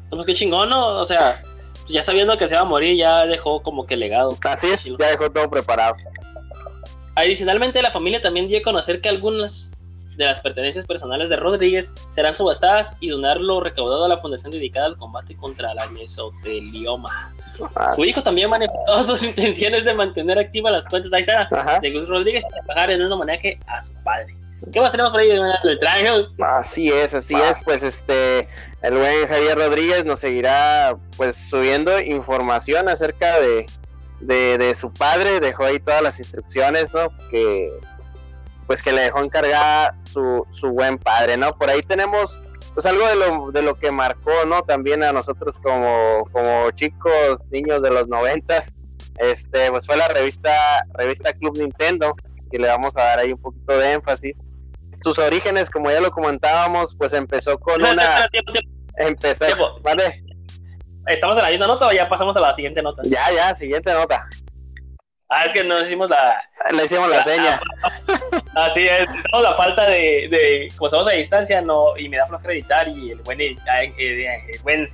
[0.10, 1.00] Pues qué chingón, ¿no?
[1.00, 1.44] O sea,
[1.88, 4.38] ya sabiendo que se va a morir, ya dejó como que legado.
[4.44, 5.96] Así es, ya dejó todo preparado.
[7.16, 9.72] Adicionalmente, la familia también dio a conocer que algunas
[10.18, 14.52] de las pertenencias personales de Rodríguez serán subastadas y donar lo recaudado a la fundación
[14.52, 17.34] dedicada al combate contra la mesotelioma.
[17.76, 17.94] Ah.
[17.96, 22.08] Su hijo también manifestó sus intenciones de mantener activas las cuentas ahí está, de Gus
[22.08, 24.36] Rodríguez y trabajar en un homenaje a su padre.
[24.72, 26.08] ¿Qué más tenemos por ahí el traje?
[26.42, 28.48] Así es, así es, pues este,
[28.82, 33.66] el buen Javier Rodríguez nos seguirá pues subiendo información acerca de,
[34.22, 37.10] de, su padre, dejó ahí todas las instrucciones, ¿no?
[37.30, 37.72] Que
[38.68, 41.52] pues que le dejó encargada su, su buen padre, ¿no?
[41.58, 42.40] Por ahí tenemos
[42.74, 44.64] pues algo de lo, de lo que marcó, ¿no?
[44.64, 48.74] También a nosotros como, como chicos, niños de los noventas,
[49.18, 50.52] este, pues fue la revista,
[50.94, 52.16] revista Club Nintendo,
[52.50, 54.38] que le vamos a dar ahí un poquito de énfasis
[55.04, 58.30] sus orígenes, como ya lo comentábamos, pues empezó con una...
[58.98, 59.46] Empezó...
[59.82, 60.24] ¿Vale?
[61.08, 63.02] ¿Estamos en la misma nota o ya pasamos a la siguiente nota?
[63.06, 64.26] Ya, ya, siguiente nota.
[65.30, 66.42] Ah, es que no hicimos la...
[66.72, 67.60] Le hicimos la, seña.
[68.56, 72.28] Así es, tenemos la falta de, de, como estamos a distancia, no, y me da
[72.28, 73.58] floja editar, y el buen, eh,
[73.98, 74.90] el, buen,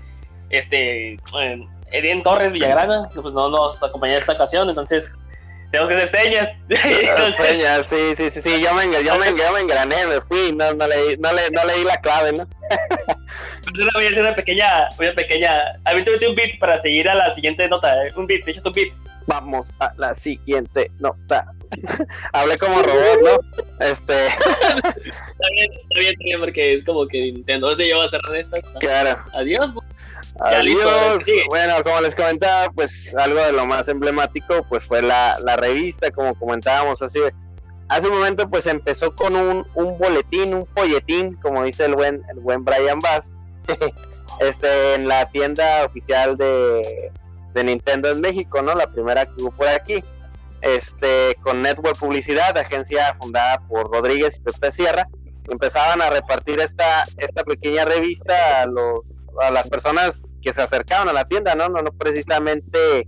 [0.50, 5.12] este, eh, Edien Torres Villagrana, pues no nos acompañó esta ocasión, entonces
[5.72, 6.50] tengo que hacer señas.
[7.36, 10.74] señas, sí, sí, sí, sí, yo me, yo me, yo me engrané, me fui, no,
[10.74, 12.48] no, leí, no, le, no leí la clave, ¿no?
[13.94, 15.52] Voy a hacer una pequeña, una pequeña,
[15.86, 18.12] a mí te metí un beat para seguir a la siguiente nota, ¿eh?
[18.16, 18.94] un beat, te un beat.
[19.28, 21.54] Vamos a la siguiente nota.
[22.34, 23.64] Hablé como robot, ¿no?
[23.86, 24.28] Este.
[24.28, 28.36] está bien, está bien, está bien, porque es como que Nintendo se lleva a cerrar
[28.36, 28.62] esta.
[28.80, 29.24] Claro.
[29.34, 29.72] Adiós.
[30.40, 31.26] Adiós.
[31.50, 36.12] Bueno, como les comentaba, pues algo de lo más emblemático, pues fue la, la revista,
[36.12, 37.34] como comentábamos hace,
[37.90, 42.24] hace un momento, pues empezó con un, un boletín, un folletín, como dice el buen,
[42.32, 43.38] el buen Brian Bass,
[44.40, 47.12] este, en la tienda oficial de,
[47.54, 48.74] de Nintendo en México, ¿no?
[48.76, 50.04] La primera que hubo por aquí.
[50.62, 55.08] Este, con Network Publicidad, agencia fundada por Rodríguez y Pepe Sierra,
[55.50, 59.02] empezaban a repartir esta, esta pequeña revista a, los,
[59.42, 61.70] a las personas que se acercaban a la tienda, ¿no?
[61.70, 63.08] No, no precisamente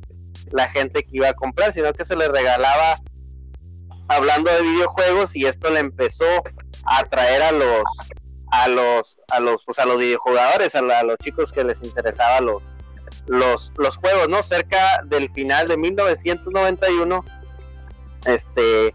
[0.51, 2.99] la gente que iba a comprar, sino que se les regalaba
[4.07, 6.25] hablando de videojuegos y esto le empezó
[6.85, 7.83] a atraer a los
[8.51, 12.61] a los a los pues a los videojugadores, a, los chicos que les interesaba los
[13.27, 14.43] los los juegos, ¿no?
[14.43, 17.23] Cerca del final de 1991
[18.25, 18.93] este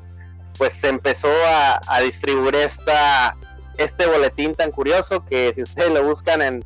[0.58, 3.36] pues se empezó a, distribuir esta
[3.76, 6.64] este boletín tan curioso que si ustedes lo buscan en,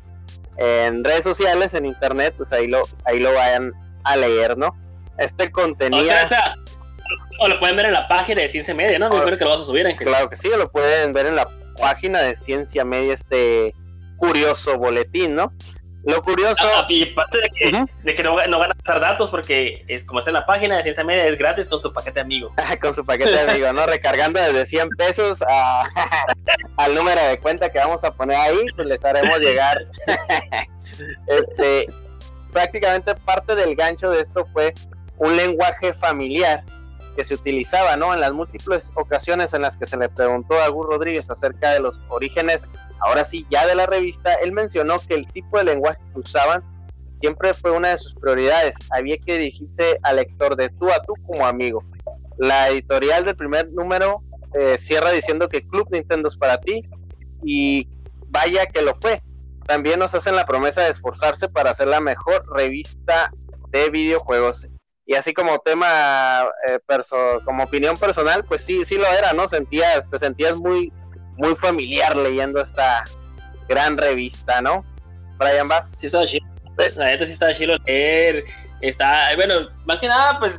[0.57, 4.77] en redes sociales, en internet, pues ahí lo ahí lo vayan a leer, ¿no?
[5.17, 6.29] Este contenía
[7.39, 9.07] o, lo pueden ver en la página de Ciencia Media, ¿no?
[9.07, 12.21] Oh, que lo vas a subir, Claro que sí, lo pueden ver en la página
[12.21, 13.73] de Ciencia Media, este
[14.17, 15.51] curioso boletín, ¿no?
[16.03, 16.63] Lo curioso.
[16.63, 20.03] Ah, y aparte de que, de que no, no, van a pasar datos, porque es
[20.03, 22.53] como está en la página de Ciencia Media, es gratis con su paquete amigo.
[22.81, 23.85] con su paquete amigo, ¿no?
[23.85, 25.83] Recargando desde 100 pesos a,
[26.77, 29.77] al número de cuenta que vamos a poner ahí, pues les haremos llegar.
[31.27, 31.87] este,
[32.51, 34.73] prácticamente parte del gancho de esto fue
[35.17, 36.63] un lenguaje familiar
[37.15, 38.13] que se utilizaba, ¿no?
[38.13, 41.79] En las múltiples ocasiones en las que se le preguntó a Gus Rodríguez acerca de
[41.79, 42.63] los orígenes,
[43.01, 46.63] ahora sí, ya de la revista, él mencionó que el tipo de lenguaje que usaban
[47.15, 48.75] siempre fue una de sus prioridades.
[48.89, 51.83] Había que dirigirse al lector de tú a tú como amigo.
[52.37, 56.83] La editorial del primer número eh, cierra diciendo que Club Nintendo es para ti
[57.43, 57.87] y
[58.27, 59.21] vaya que lo fue.
[59.65, 63.31] También nos hacen la promesa de esforzarse para hacer la mejor revista
[63.69, 64.67] de videojuegos
[65.11, 66.79] y así como tema, eh,
[67.43, 69.49] como opinión personal, pues sí, sí lo era, ¿no?
[69.49, 70.93] Sentías, te sentías muy,
[71.37, 73.03] muy familiar leyendo esta
[73.67, 74.85] gran revista, ¿no?
[75.37, 75.91] Brian Bass.
[75.91, 76.45] Sí, estaba chido.
[76.95, 78.45] La neta sí estaba chido leer.
[78.81, 80.53] Está, bueno, más que nada, pues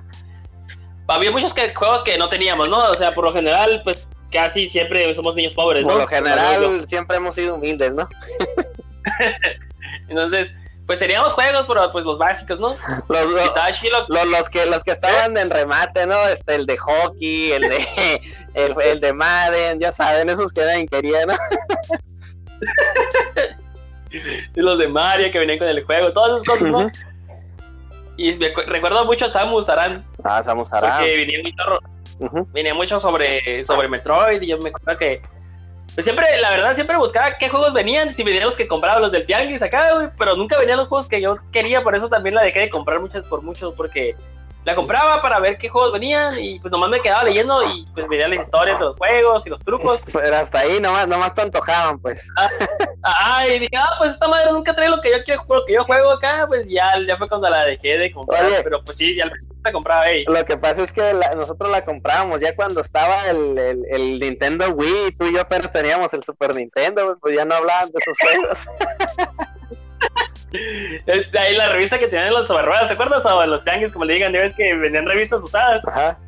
[1.08, 2.90] había muchos juegos que no teníamos, ¿no?
[2.90, 5.90] O sea, por lo general, pues casi siempre somos niños pobres, ¿no?
[5.90, 8.08] Por lo general, siempre hemos sido humildes, ¿no?
[10.08, 10.52] Entonces,
[10.86, 12.74] pues teníamos juegos, pero pues los básicos, ¿no?
[13.08, 16.26] Los, los, que los que estaban en remate, ¿no?
[16.28, 17.86] Este, el de hockey, el de
[18.54, 21.34] el, de Madden, ya saben, esos que nadie quería, ¿no?
[24.10, 26.90] y los de Mario que venían con el juego, todas esas cosas, ¿no?
[28.16, 28.34] Y
[28.66, 30.04] recuerdo mucho a Samus Aran.
[30.22, 30.98] Ah, Samus Aran.
[30.98, 35.22] Porque venía mucho, venía mucho sobre, sobre Metroid y yo me acuerdo que
[35.94, 39.12] pues siempre, la verdad, siempre buscaba qué juegos venían, si venían los que compraba los
[39.12, 42.34] del Tianguis acá, güey, pero nunca venían los juegos que yo quería, por eso también
[42.34, 44.16] la dejé de comprar muchas por muchos, porque
[44.64, 48.08] la compraba para ver qué juegos venían y pues nomás me quedaba leyendo y pues
[48.08, 50.00] veía las historias de los juegos y los trucos.
[50.12, 52.26] Pero hasta ahí nomás, nomás te antojaban, pues.
[53.04, 55.74] Ah, y dije, ah, pues esta madre nunca trae lo que yo quiero, lo que
[55.74, 59.16] yo juego acá, pues ya, ya fue cuando la dejé de comprar, pero pues sí,
[59.16, 59.28] ya
[59.64, 60.24] la compraba ahí.
[60.26, 63.58] Lo que pasa es que nosotros la comprábamos ya cuando estaba el,
[63.90, 67.90] el, Nintendo Wii, tú y yo apenas teníamos el Super Nintendo, pues ya no hablaban
[67.90, 68.58] de esos juegos.
[71.38, 73.24] ahí la revista que tenían los sobre ¿te acuerdas?
[73.24, 75.86] O los tianguis, como le digan, ves que vendían revistas usadas.
[75.86, 76.18] Ajá.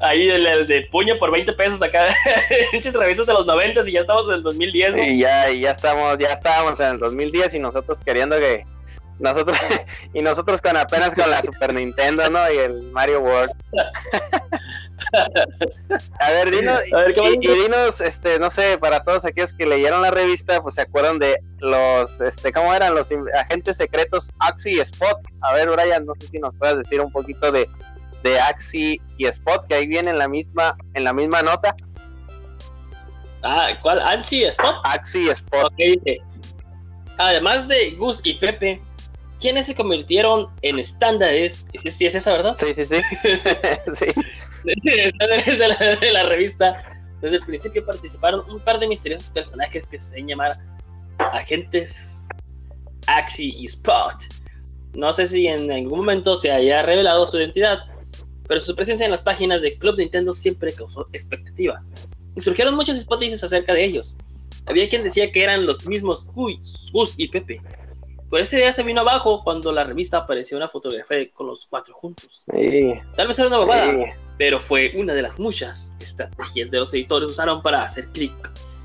[0.00, 2.14] Ahí el, de puño por 20 pesos acá,
[2.72, 4.94] muchas revistas de los 90 y ya estamos en el 2010.
[4.96, 8.64] Y ya, ya estamos, ya estábamos en el 2010 y nosotros queriendo que
[9.18, 9.56] nosotros
[10.14, 12.50] y nosotros con apenas con la Super Nintendo, ¿no?
[12.52, 13.50] Y el Mario World.
[16.20, 16.80] A ver, dinos,
[17.40, 21.18] y, dinos, este, no sé, para todos aquellos que leyeron la revista, pues se acuerdan
[21.18, 25.18] de los, este, ¿cómo eran los agentes secretos Axi y Spot?
[25.40, 27.68] A ver, Brian, no sé si nos puedes decir un poquito de,
[28.22, 31.74] de Axi y Spot, que ahí viene en la misma, en la misma nota.
[33.42, 34.00] Ah, ¿cuál?
[34.00, 34.76] ¿Axi y Spot?
[34.84, 35.72] Axi y Spot.
[37.18, 38.80] Además de Gus y Pepe,
[39.40, 41.66] ¿quiénes se convirtieron en estándares?
[41.90, 42.54] ¿Sí es esa, verdad?
[42.56, 42.96] Sí, sí, sí.
[43.94, 44.06] sí.
[44.64, 46.82] de, la, de la revista.
[47.20, 50.50] Desde el principio participaron un par de misteriosos personajes que se llaman
[51.18, 52.28] agentes
[53.06, 54.14] Axi y Spot.
[54.94, 57.78] No sé si en algún momento se haya revelado su identidad,
[58.46, 61.82] pero su presencia en las páginas de Club Nintendo siempre causó expectativa.
[62.36, 64.16] Y surgieron muchas hipótesis acerca de ellos.
[64.66, 66.24] Había quien decía que eran los mismos
[66.92, 67.60] Gus y Pepe,
[68.30, 71.94] por ese día se vino abajo cuando la revista apareció una fotografía con los cuatro
[71.94, 72.44] juntos.
[73.16, 73.94] Tal vez era una bobada,
[74.36, 78.32] pero fue una de las muchas estrategias de los editores usaron para hacer clic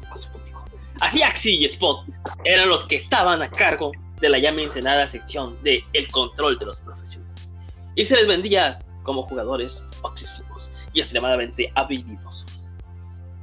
[0.09, 0.63] con su público.
[1.01, 2.05] Así Axi y Spot
[2.45, 6.65] eran los que estaban a cargo de la ya mencionada sección de el control de
[6.65, 7.51] los profesionales.
[7.95, 12.45] Y se les vendía como jugadores obsesivos y extremadamente habilidosos.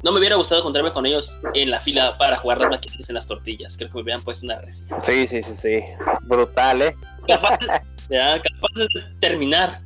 [0.03, 3.15] No me hubiera gustado encontrarme con ellos en la fila para jugar las maquinitas en
[3.15, 3.77] las tortillas.
[3.77, 4.99] Creo que me hubieran puesto una resina.
[5.03, 5.81] Sí, sí, sí, sí.
[6.23, 6.97] Brutal, ¿eh?
[7.27, 7.69] Capaces,
[8.09, 8.41] de
[9.21, 9.83] terminar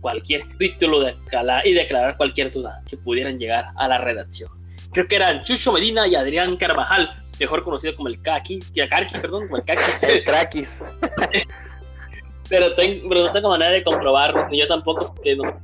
[0.00, 1.16] cualquier título de
[1.64, 4.50] y declarar cualquier duda que pudieran llegar a la redacción.
[4.92, 8.72] Creo que eran Chucho Medina y Adrián Carvajal, mejor conocido como el Kakis,
[9.20, 10.02] perdón, como el Kakis.
[10.02, 10.80] el Krakis.
[12.48, 15.60] pero, tengo, pero no tengo manera de comprobarlo, yo tampoco, porque no,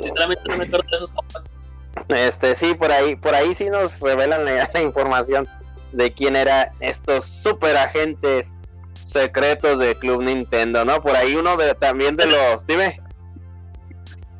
[0.00, 1.50] sinceramente no me acuerdo de esos compas.
[2.08, 5.48] Este, sí, por ahí, por ahí sí nos revelan la, información
[5.92, 8.48] de quién eran estos super agentes
[9.04, 11.02] secretos de Club Nintendo, ¿no?
[11.02, 13.00] Por ahí uno de también de los, dime.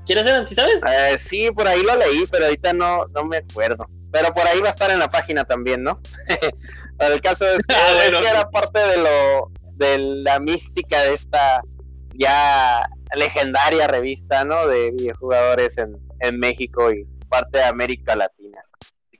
[0.06, 0.46] ¿Quiénes eran?
[0.46, 0.80] ¿Sí sabes?
[0.82, 3.86] Eh, sí, por ahí lo leí, pero ahorita no, no me acuerdo.
[4.10, 6.00] Pero por ahí va a estar en la página también, ¿no?
[6.98, 11.14] el caso es que, ah, es que era parte de lo de la mística de
[11.14, 11.62] esta
[12.14, 14.66] ya legendaria revista, ¿no?
[14.66, 18.62] De videojugadores en, en México y parte de América Latina.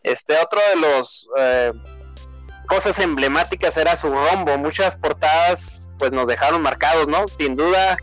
[0.02, 1.72] Este otro de los eh,
[2.66, 4.56] cosas emblemáticas era su rombo.
[4.58, 7.26] Muchas portadas pues nos dejaron marcados, ¿no?
[7.36, 7.98] Sin duda,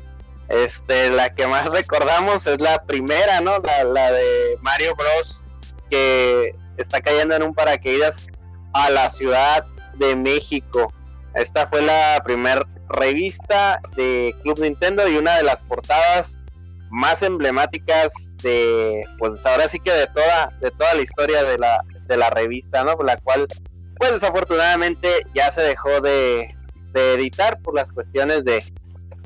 [0.49, 3.59] este, la que más recordamos es la primera, ¿no?
[3.59, 5.47] La, la de Mario Bros.
[5.89, 8.27] que está cayendo en un paracaídas
[8.73, 9.65] a la Ciudad
[9.95, 10.93] de México.
[11.33, 16.37] Esta fue la primera revista de Club Nintendo y una de las portadas
[16.95, 21.83] más emblemáticas de, pues ahora sí que de toda, de toda la historia de la,
[22.07, 22.95] de la revista, ¿no?
[23.03, 23.47] La cual,
[23.97, 26.55] pues desafortunadamente ya se dejó de,
[26.93, 28.63] editar por las cuestiones de,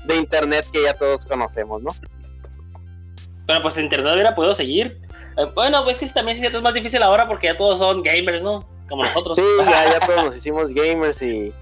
[0.05, 1.91] de internet que ya todos conocemos, ¿no?
[3.45, 4.99] Bueno, pues internet hubiera podido seguir.
[5.37, 8.67] Eh, bueno, pues que también es más difícil ahora porque ya todos son gamers, ¿no?
[8.89, 9.37] Como nosotros.
[9.37, 11.53] Sí, ya, ya todos nos hicimos gamers y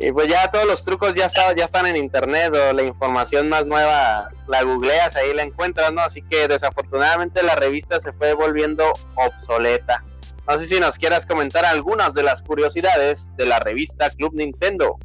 [0.00, 3.48] y pues ya todos los trucos ya, está, ya están en internet o la información
[3.48, 6.02] más nueva la googleas, ahí la encuentras, ¿no?
[6.02, 10.04] Así que desafortunadamente la revista se fue volviendo obsoleta.
[10.46, 14.98] No sé si nos quieras comentar algunas de las curiosidades de la revista Club Nintendo.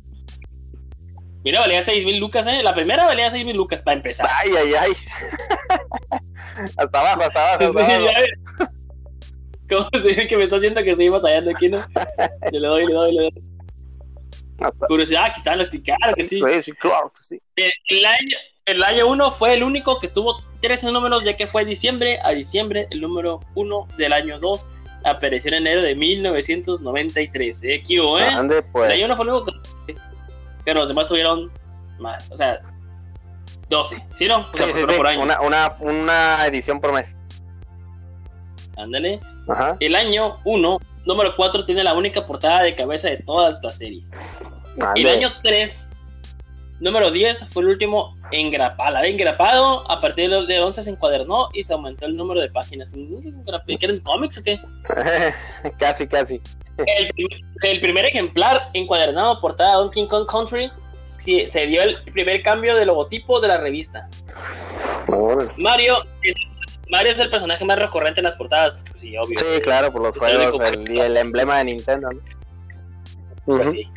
[1.44, 2.62] Mira, valía 6 mil lucas, ¿eh?
[2.62, 4.28] La primera valía 6 mil lucas para empezar.
[4.30, 4.92] Ay, ay, ay.
[6.78, 7.74] hasta abajo, hasta abajo.
[9.68, 11.80] ¿Cómo se dice que me está haciendo que estoy batallando aquí, no?
[12.52, 13.53] le doy, le doy, le doy.
[14.88, 16.42] Curiosidad, aquí están los claro que sí.
[16.62, 17.42] Sí, claro que sí.
[17.56, 21.48] Eh, el año, el año 1 fue el único que tuvo 13 números, ya que
[21.48, 24.70] fue diciembre a diciembre, el número 1 del año 2
[25.04, 27.64] apareció en enero de 1993.
[27.64, 27.84] ¿eh?
[27.86, 28.64] ¿Qué ¿eh?
[28.72, 28.90] pues.
[28.90, 29.46] El año 1 fue el único
[29.86, 29.96] que...
[30.64, 31.52] Pero los demás tuvieron
[32.00, 32.62] más, o sea,
[33.70, 34.46] 12, ¿sí no?
[34.54, 35.18] sí, sí, sí.
[35.20, 37.18] Una, una, una edición por mes.
[38.78, 39.20] Ándale.
[39.80, 44.04] El año 1 número 4 tiene la única portada de cabeza de toda esta serie.
[44.96, 45.90] Y el año 3,
[46.80, 49.04] número 10, fue el último engrapado.
[49.04, 52.92] engrapado, a partir de 11 se encuadernó y se aumentó el número de páginas.
[52.92, 54.60] ¿Qué eran cómics o qué?
[55.80, 56.42] casi, casi.
[56.78, 60.72] El, primer ejemplar encuadernado portada Donkey Kong Country
[61.08, 64.10] se dio el primer cambio de logotipo de la revista.
[65.58, 66.36] Mario es
[66.94, 68.84] Mario es el personaje más recurrente en las portadas.
[69.02, 69.40] Sí, obvio.
[69.40, 72.12] Sí, claro, por los juegos el, el, emblema de Nintendo.
[72.12, 72.22] ¿no?
[73.46, 73.88] Pues sí.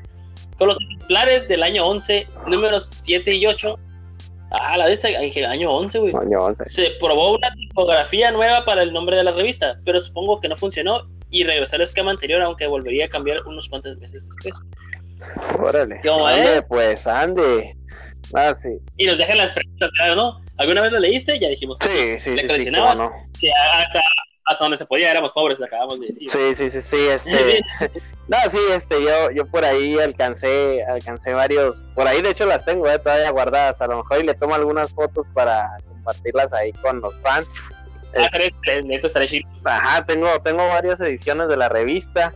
[0.56, 3.78] Con los ejemplares del año 11, números 7 y 8.
[4.50, 6.14] Ah, la de este año 11, güey.
[6.16, 6.70] Año 11.
[6.70, 10.56] Se probó una tipografía nueva para el nombre de la revista, pero supongo que no
[10.56, 14.54] funcionó y regresó al esquema anterior, aunque volvería a cambiar unos cuantos meses después.
[15.58, 16.00] Órale.
[16.02, 17.76] ande, pues, ande.
[18.32, 18.70] Ah, sí.
[18.96, 20.45] Y nos dejan las preguntas, claro, ¿no?
[20.58, 21.38] ¿Alguna vez lo leíste?
[21.38, 23.12] Ya dijimos que sí, sí, le sí, no.
[23.38, 24.00] que hasta,
[24.46, 26.30] hasta donde se podía éramos pobres, le acabamos de decir.
[26.30, 27.60] Sí, sí, sí, sí, este...
[28.28, 32.64] no, sí, este, yo, yo por ahí alcancé, alcancé varios, por ahí de hecho las
[32.64, 36.72] tengo eh, todavía guardadas, a lo mejor y le tomo algunas fotos para compartirlas ahí
[36.72, 37.48] con los fans.
[38.16, 38.30] Ah,
[38.82, 39.46] neto chido.
[39.64, 42.32] Ajá, tengo, tengo varias ediciones de la revista,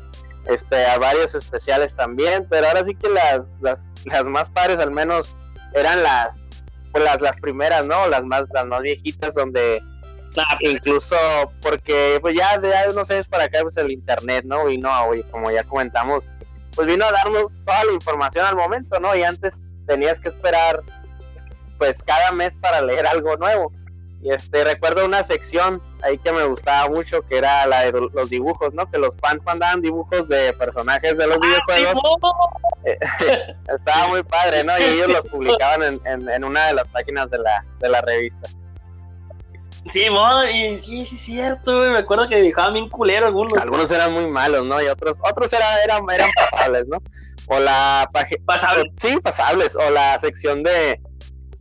[0.46, 4.90] este, a varios especiales también, pero ahora sí que las, las, las más padres al
[4.90, 5.36] menos
[5.72, 6.49] eran las
[6.92, 8.08] pues las, las primeras, ¿no?
[8.08, 9.82] Las más, las más viejitas donde
[10.60, 11.16] incluso
[11.60, 14.66] porque pues ya de unos años para acá pues el internet, ¿no?
[14.66, 16.28] Vino, oye, como ya comentamos,
[16.74, 19.14] pues vino a darnos toda la información al momento, ¿no?
[19.16, 20.80] Y antes tenías que esperar
[21.78, 23.72] pues cada mes para leer algo nuevo.
[24.22, 28.30] Y este, recuerdo una sección ahí que me gustaba mucho, que era la de los
[28.30, 28.90] dibujos, ¿no?
[28.90, 32.02] Que los fans mandaban dibujos de personajes de los ah, videojuegos.
[33.74, 34.78] Estaba muy padre, ¿no?
[34.78, 38.48] Y ellos los publicaban en, en, una de las páginas de la, de la revista.
[39.92, 43.54] Sí, y sí, sí, es cierto, Me acuerdo que dibujaban bien culero algunos.
[43.54, 44.80] Algunos eran muy malos, ¿no?
[44.82, 46.98] Y otros, otros eran, eran, eran pasables, ¿no?
[47.46, 48.44] O la página.
[48.44, 48.86] ¿Pasables?
[48.98, 49.76] Sí, pasables.
[49.76, 51.00] O la sección de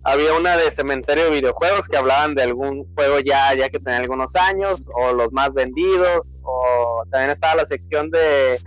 [0.04, 4.00] había una de cementerio de videojuegos que hablaban de algún juego ya, ya que tenía
[4.00, 8.60] algunos años, o los más vendidos, o también estaba la sección de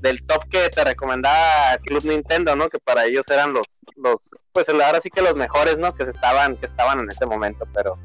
[0.00, 2.68] del top que te recomendaba Club Nintendo, ¿no?
[2.68, 5.94] Que para ellos eran los, los, pues ahora sí que los mejores, ¿no?
[5.94, 7.98] Que se estaban, que estaban en ese momento, pero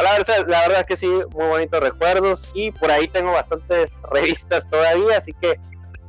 [0.00, 4.68] La verdad, la verdad que sí, muy bonitos recuerdos y por ahí tengo bastantes revistas
[4.70, 5.58] todavía, así que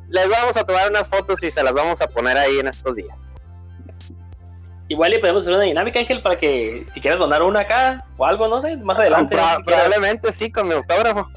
[0.10, 2.96] les vamos a tomar unas fotos y se las vamos a poner ahí en estos
[2.96, 3.31] días.
[4.92, 8.26] Igual le podemos hacer una dinámica, Ángel, para que si quieres donar una acá o
[8.26, 9.38] algo, no sé, más adelante.
[9.64, 11.30] probablemente sí, con mi autógrafo.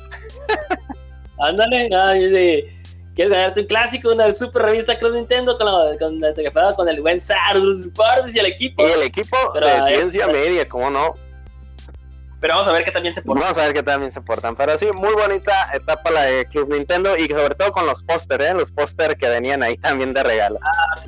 [1.39, 2.83] Ándale, de,
[3.15, 7.01] quieres ganarte un clásico, una super revista Cross Nintendo con, la, con, la, con el
[7.01, 7.87] buen Sar, los
[8.35, 8.83] y el equipo.
[8.83, 11.15] Y el equipo de ciencia media, ¿cómo no?
[12.41, 13.41] Pero vamos a ver que también se portan.
[13.41, 14.57] Vamos a ver que también se portan.
[14.57, 18.51] Pero sí, muy bonita etapa la de Club Nintendo y sobre todo con los pósteres,
[18.51, 18.55] ¿eh?
[18.55, 20.59] los pósteres que venían ahí también de regalo.
[20.61, 21.05] Ah,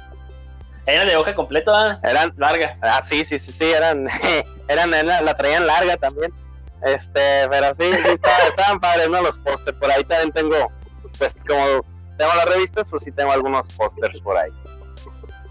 [0.87, 2.01] eran de hoja completa, ¿ah?
[2.03, 2.79] eran larga.
[2.81, 4.09] Ah, sí, sí, sí, sí, eran,
[4.69, 6.33] eran, la, traían larga también.
[6.85, 9.23] Este, pero sí, estaban, padres, ¿no?
[9.23, 9.77] Los pósters.
[9.79, 10.73] Por ahí también tengo,
[11.19, 11.85] pues como
[12.17, 14.51] tengo las revistas, pues sí tengo algunos pósters por ahí.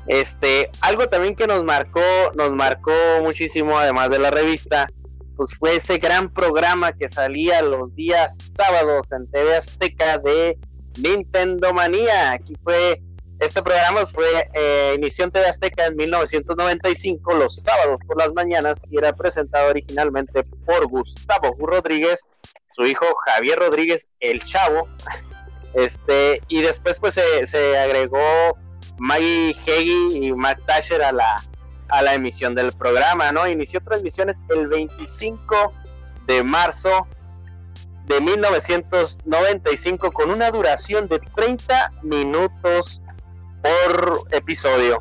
[0.07, 2.01] Este, algo también que nos marcó,
[2.35, 4.87] nos marcó muchísimo, además de la revista,
[5.35, 10.57] pues fue ese gran programa que salía los días sábados en TV Azteca de
[10.97, 12.31] Nintendo Manía.
[12.31, 13.01] Aquí fue,
[13.39, 18.79] este programa fue, eh, inició en TV Azteca en 1995, los sábados por las mañanas,
[18.89, 22.21] y era presentado originalmente por Gustavo Rodríguez,
[22.75, 24.87] su hijo Javier Rodríguez, el Chavo,
[25.73, 28.57] este, y después pues se, se agregó
[28.97, 31.43] Maggie Heggie y Matt Tasher a la,
[31.89, 33.47] a la emisión del programa, ¿no?
[33.47, 35.73] Inició transmisiones el 25
[36.25, 37.07] de marzo
[38.05, 43.01] de 1995 con una duración de 30 minutos
[43.65, 44.99] por episodio.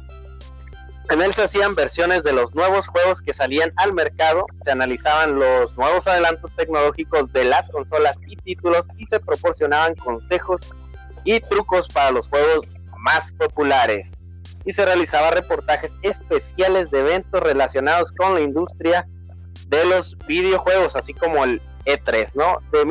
[1.10, 5.38] En él se hacían versiones de los nuevos juegos que salían al mercado, se analizaban
[5.38, 10.62] los nuevos adelantos tecnológicos de las consolas y títulos y se proporcionaban consejos
[11.24, 12.60] y trucos para los juegos
[13.00, 14.12] más populares
[14.64, 19.06] y se realizaba reportajes especiales de eventos relacionados con la industria
[19.68, 22.60] de los videojuegos, así como el E3, ¿no?
[22.72, 22.86] De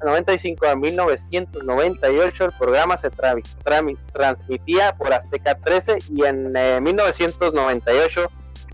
[0.00, 8.28] 1995 a 1998 el programa se transmitía por Azteca 13 y en 1998 eh,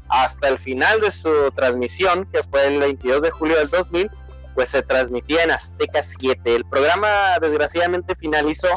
[0.09, 4.11] hasta el final de su transmisión, que fue el 22 de julio del 2000,
[4.55, 6.55] pues se transmitía en Azteca 7.
[6.55, 8.69] El programa desgraciadamente finalizó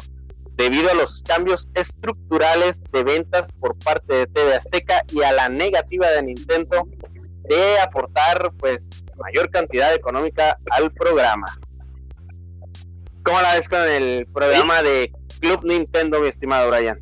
[0.55, 5.49] debido a los cambios estructurales de ventas por parte de TV Azteca y a la
[5.49, 6.87] negativa de Nintendo
[7.49, 11.47] de aportar pues mayor cantidad económica al programa.
[13.25, 15.11] ¿Cómo la ves con el programa de
[15.41, 16.99] Club Nintendo, mi estimado Brian?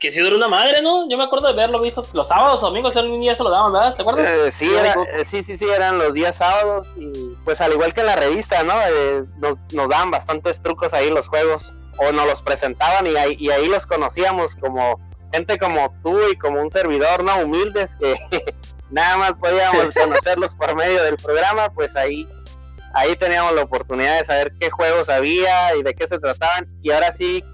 [0.00, 1.06] Que si dura una madre, ¿no?
[1.10, 3.70] Yo me acuerdo de verlo visto los sábados o domingos, un día se lo daban,
[3.70, 3.96] ¿verdad?
[3.96, 4.30] ¿Te acuerdas?
[4.30, 8.00] Eh, sí, eh, sí, sí, sí, eran los días sábados y pues al igual que
[8.00, 8.72] en la revista, ¿no?
[8.80, 13.36] Eh, nos, nos daban bastantes trucos ahí los juegos o nos los presentaban y ahí,
[13.38, 14.98] y ahí los conocíamos como
[15.34, 17.36] gente como tú y como un servidor, ¿no?
[17.40, 18.16] Humildes que
[18.90, 22.26] nada más podíamos conocerlos por medio del programa, pues ahí,
[22.94, 26.90] ahí teníamos la oportunidad de saber qué juegos había y de qué se trataban y
[26.90, 27.44] ahora sí,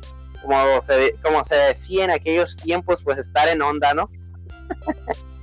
[0.42, 4.10] como se, como se decía en aquellos tiempos, pues estar en onda, ¿no?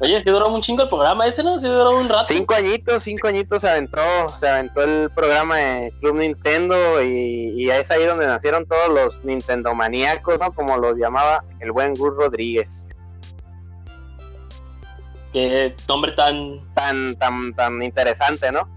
[0.00, 1.58] Oye, es que duró un chingo el programa ese, ¿no?
[1.58, 2.26] Sí duró un rato.
[2.26, 7.68] Cinco añitos, cinco añitos se aventó, se aventó el programa de Club Nintendo y, y
[7.70, 10.52] es ahí donde nacieron todos los Nintendo maníacos, ¿no?
[10.52, 12.96] Como los llamaba el buen Gus Rodríguez.
[15.32, 16.72] Qué nombre tan...
[16.74, 18.68] Tan, tan, tan interesante, ¿no?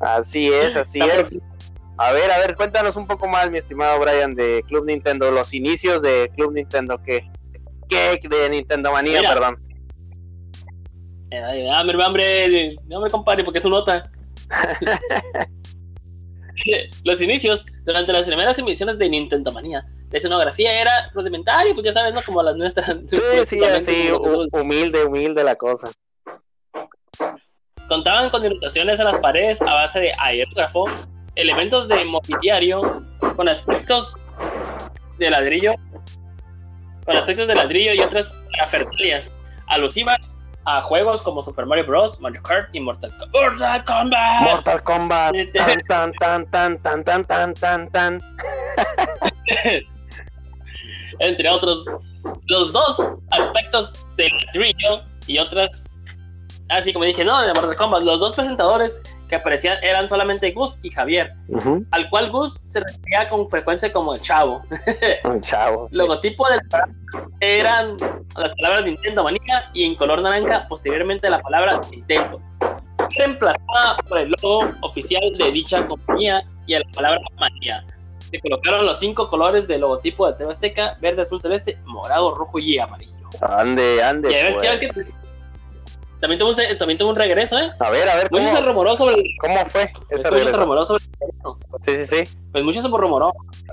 [0.00, 1.38] Así es, así es.
[1.96, 5.54] A ver, a ver, cuéntanos un poco más, mi estimado Brian, de Club Nintendo, los
[5.54, 7.30] inicios de Club Nintendo, ¿qué?
[7.88, 9.56] de Nintendo Manía, perdón.
[11.30, 14.10] Eh, hambre, hambre, no me compare porque es un nota.
[17.04, 21.92] Los inicios, durante las primeras emisiones de Nintendo Manía, la escenografía era rudimentaria, pues ya
[21.92, 22.22] sabes, ¿no?
[22.22, 22.96] Como las nuestras.
[23.08, 24.10] Sí, sí, así,
[24.52, 25.90] humilde, humilde la cosa.
[27.88, 30.84] Contaban con ilustraciones en las paredes a base de aerógrafo,
[31.34, 33.04] elementos de mobiliario,
[33.36, 34.16] con aspectos
[35.18, 35.74] de ladrillo
[37.04, 39.30] con aspectos de ladrillo y otras parafernalias
[39.66, 40.20] alusivas
[40.66, 43.12] a juegos como Super Mario Bros., Mario Kart y Mortal,
[43.84, 43.86] Kombat.
[44.40, 45.34] Mortal Kombat.
[45.54, 48.20] Tan, tan, tan, tan, tan, tan, tan, tan.
[51.18, 51.84] Entre otros,
[52.46, 52.96] los dos
[53.30, 55.93] aspectos del ladrillo y otras
[56.68, 60.78] así como dije, no, de Mortal Kombat, los dos presentadores que aparecían eran solamente Gus
[60.82, 61.32] y Javier,
[61.90, 64.62] al cual Gus se refería con frecuencia como el chavo.
[65.24, 65.88] El chavo.
[65.90, 66.60] Logotipo del
[67.40, 67.96] eran
[68.36, 72.40] las palabras Nintendo Manía y en color naranja posteriormente la palabra Nintendo.
[73.16, 77.84] Reemplazada por el logo oficial de dicha compañía y a la palabra Manía.
[78.18, 82.58] Se colocaron los cinco colores del logotipo de TV Azteca, verde, azul, celeste, morado, rojo
[82.58, 83.12] y amarillo.
[83.42, 84.32] Ande, ande.
[84.32, 85.23] Ya ves, pues.
[86.24, 87.70] También tuvo, un, también tuvo un regreso, ¿eh?
[87.78, 88.32] A ver, a ver.
[88.32, 89.24] Mucho se rumoró sobre el...
[89.38, 91.02] ¿Cómo fue ese Mucho se rumoró sobre
[91.82, 92.38] Sí, sí, sí.
[92.50, 93.30] Pues mucho se rumoró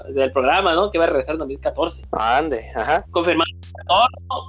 [0.09, 0.91] del programa, ¿no?
[0.91, 2.01] Que va a regresar en 2014.
[2.11, 3.05] Ande, ajá.
[3.09, 3.49] Confirmado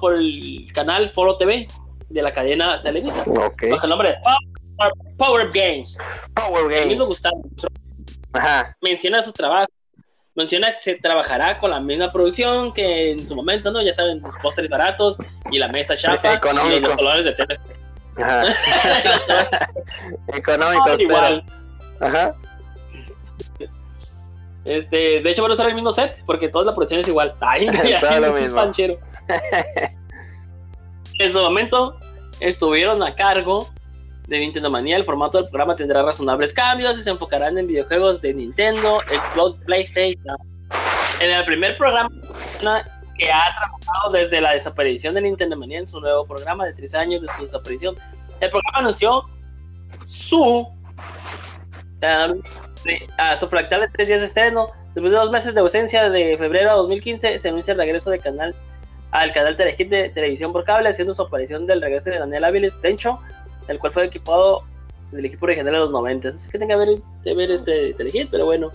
[0.00, 1.68] por el canal Foro TV
[2.08, 3.22] de la cadena Televisa.
[3.28, 3.70] Ok.
[3.70, 4.16] Bajo el nombre de
[5.16, 5.96] Power, Games.
[6.34, 6.82] Power Games.
[6.82, 7.40] A mí me Gustavo.
[8.32, 8.76] Ajá.
[8.80, 9.70] Menciona su trabajo
[10.34, 13.82] menciona que se trabajará con la misma producción que en su momento, ¿no?
[13.82, 15.16] Ya saben, los postres baratos
[15.50, 16.40] y la mesa chapa
[16.70, 17.34] y los colores de
[18.14, 18.54] tele.
[20.38, 21.44] Económico, ah, igual.
[22.00, 22.34] Ajá.
[24.64, 27.34] Este, de hecho van a usar el mismo set porque toda la producción es igual.
[27.40, 27.66] Ay,
[28.00, 28.54] Todo lo mismo.
[28.54, 28.98] Panchero.
[31.18, 31.96] en su momento
[32.40, 33.68] estuvieron a cargo
[34.28, 34.96] de Nintendo Manía.
[34.96, 39.58] El formato del programa tendrá razonables cambios y se enfocarán en videojuegos de Nintendo, Xbox,
[39.64, 40.36] PlayStation.
[41.20, 42.10] En el primer programa
[43.22, 46.92] que ha trabajado desde la desaparición de Nintendo Manía en su nuevo programa de tres
[46.94, 47.94] años de su desaparición,
[48.40, 49.22] el programa anunció
[50.06, 50.66] su, um,
[53.38, 54.70] su fractal de tres días de estreno.
[54.94, 58.20] Después de dos meses de ausencia de febrero a 2015, se anuncia el regreso del
[58.20, 58.54] canal
[59.12, 62.80] al canal Telehit de televisión por cable, haciendo su aparición del regreso de Daniel Áviles
[62.80, 63.18] Tencho,
[63.68, 64.64] el cual fue equipado
[65.12, 66.30] del equipo original de los 90.
[66.30, 68.72] Es que tenga que ver, de ver este Telehit, pero bueno.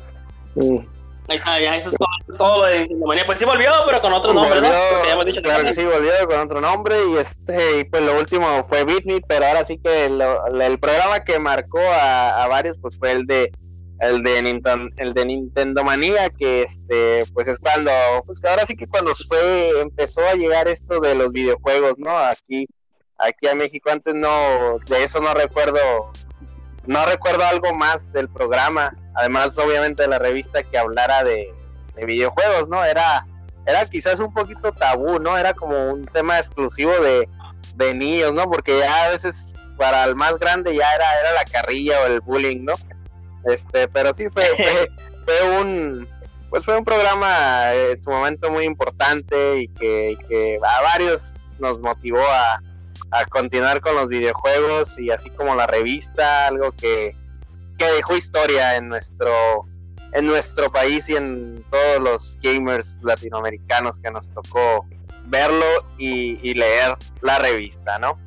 [0.55, 0.96] Mm.
[1.29, 2.87] Ahí está, ya eso es todo, todo de
[3.25, 5.25] Pues sí volvió, pero con otro nombre, volvió, ¿no?
[5.25, 8.85] Dicho claro que sí, volvió con otro nombre y este y pues lo último fue
[8.85, 13.25] Beat pero ahora sí que el programa que marcó a, a, varios pues fue el
[13.25, 13.51] de
[13.99, 17.91] el de Nintendo, el de Nintendo Manía que este pues es cuando
[18.25, 22.17] pues que ahora sí que cuando fue empezó a llegar esto de los videojuegos, ¿no?
[22.17, 22.67] Aquí
[23.17, 25.79] aquí a México antes no de eso no recuerdo
[26.87, 31.53] no recuerdo algo más del programa, además obviamente de la revista que hablara de,
[32.05, 32.83] videojuegos, ¿no?
[32.85, 33.25] Era,
[33.65, 35.35] era quizás un poquito tabú, ¿no?
[35.35, 37.27] Era como un tema exclusivo de,
[37.75, 38.47] de niños, ¿no?
[38.47, 42.21] Porque ya a veces para el más grande ya era, era la carrilla o el
[42.21, 42.73] bullying, ¿no?
[43.45, 44.91] Este, pero sí fue, fue,
[45.25, 46.07] fue un
[46.49, 51.79] pues fue un programa en su momento muy importante y que, que a varios nos
[51.79, 52.61] motivó a,
[53.11, 57.15] a continuar con los videojuegos y así como la revista, algo que,
[57.77, 59.31] que dejó historia en nuestro
[60.13, 64.85] en nuestro país y en todos los gamers latinoamericanos que nos tocó
[65.25, 65.65] verlo
[65.97, 68.17] y, leer la revista, ¿no?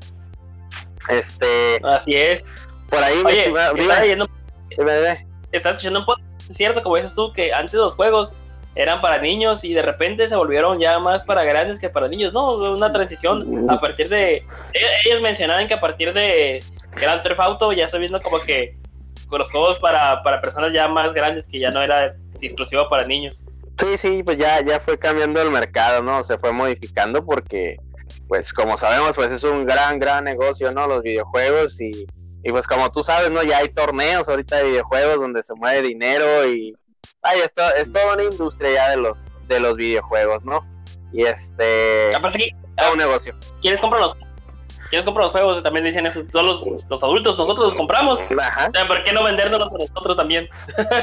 [1.08, 1.80] Este.
[1.82, 2.42] Así es.
[2.88, 4.28] Por ahí, Oye, está leyendo,
[5.52, 8.32] estás escuchando un poco, es cierto, como dices tú, que antes los juegos
[8.74, 12.32] eran para niños y de repente se volvieron ya más para grandes que para niños,
[12.32, 12.54] ¿no?
[12.54, 14.36] Una transición a partir de...
[14.36, 14.44] E-,
[15.06, 16.60] ellos mencionaban que a partir de
[16.92, 18.76] Grand Theft Auto ya está viendo como que
[19.28, 23.06] con los juegos para, para personas ya más grandes que ya no era exclusivo para
[23.06, 23.38] niños.
[23.78, 26.22] Sí, sí, pues ya, ya fue cambiando el mercado, ¿no?
[26.22, 27.76] Se fue modificando porque,
[28.28, 30.86] pues como sabemos, pues es un gran, gran negocio, ¿no?
[30.86, 32.06] Los videojuegos y,
[32.42, 33.42] y pues como tú sabes, ¿no?
[33.42, 36.76] Ya hay torneos ahorita de videojuegos donde se mueve dinero y
[37.22, 40.60] ay, esto es toda una industria ya de los, de los videojuegos, ¿no?
[41.12, 42.14] Y este...
[42.14, 43.34] Aparte, es un negocio.
[43.60, 44.16] ¿Quieres comprar los
[44.90, 45.62] ¿Quieres comprar los juegos?
[45.62, 48.18] También dicen eso, todos los, adultos, nosotros los compramos.
[48.40, 48.70] Ajá.
[48.88, 50.48] ¿Por qué no vendérnoslos a nosotros también?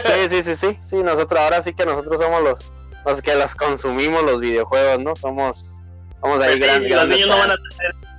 [0.04, 2.74] Sí, sí, sí, sí, sí, nosotros ahora sí que nosotros somos los,
[3.06, 5.16] los que los consumimos los videojuegos, ¿no?
[5.16, 5.82] Somos,
[6.22, 6.92] somos ahí pues grandes.
[6.92, 8.17] Los niños no van a tener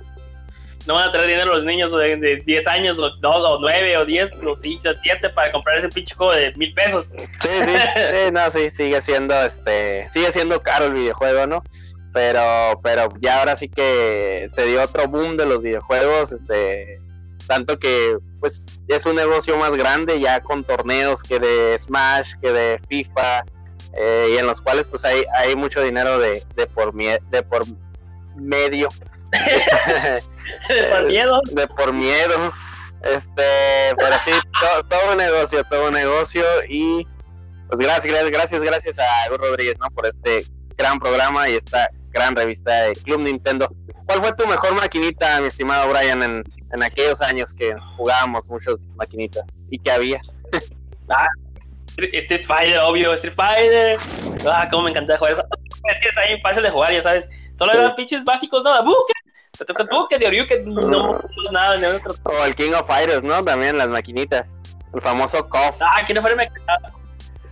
[0.89, 4.05] no van a traer dinero los niños de, 10 años, o 2 o 9 o
[4.05, 7.05] 10 o 5 o 7 para comprar ese pinche juego de mil pesos.
[7.41, 7.75] Sí, sí,
[8.25, 11.63] sí, no, sí, sigue siendo, este, sigue siendo caro el videojuego, ¿no?
[12.11, 16.99] Pero, pero ya ahora sí que se dio otro boom de los videojuegos, este,
[17.45, 22.51] tanto que pues es un negocio más grande ya con torneos que de Smash, que
[22.51, 23.43] de FIFA,
[23.93, 27.61] eh, y en los cuales pues hay, hay mucho dinero de, de, por, de por
[28.35, 28.89] medio
[30.69, 31.41] de por miedo.
[31.51, 32.53] De por miedo.
[33.03, 33.43] Este,
[33.97, 34.31] pero sí,
[34.89, 36.43] todo, un negocio, todo un negocio.
[36.67, 37.07] Y
[37.67, 39.87] pues gracias, gracias, gracias a Gus Rodríguez, ¿no?
[39.91, 40.45] Por este
[40.77, 43.69] gran programa y esta gran revista de Club Nintendo.
[44.05, 48.75] ¿Cuál fue tu mejor maquinita, mi estimado Brian, en, en aquellos años que jugábamos muchas
[48.95, 49.43] maquinitas?
[49.69, 50.19] ¿Y que había?
[51.09, 51.27] ah,
[51.97, 53.97] Street Fighter, obvio, Street Fighter.
[54.47, 55.45] Ah, cómo me encantaba jugar.
[55.83, 57.25] Es que es ahí fácil de jugar, ya sabes.
[57.57, 58.63] Solo eran pinches básicos,
[62.23, 63.43] O el King of Fighters, ¿no?
[63.43, 64.57] También las maquinitas.
[64.93, 65.81] El famoso KOF.
[65.81, 66.91] Ah, King of Fighters me encantaba.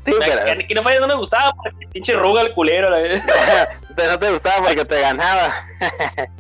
[0.06, 0.68] Sí, pero...
[0.68, 2.90] King of Fighters no me gustaba porque pinche ruga el culero.
[2.90, 2.98] La
[4.10, 5.54] no te gustaba porque te ganaba.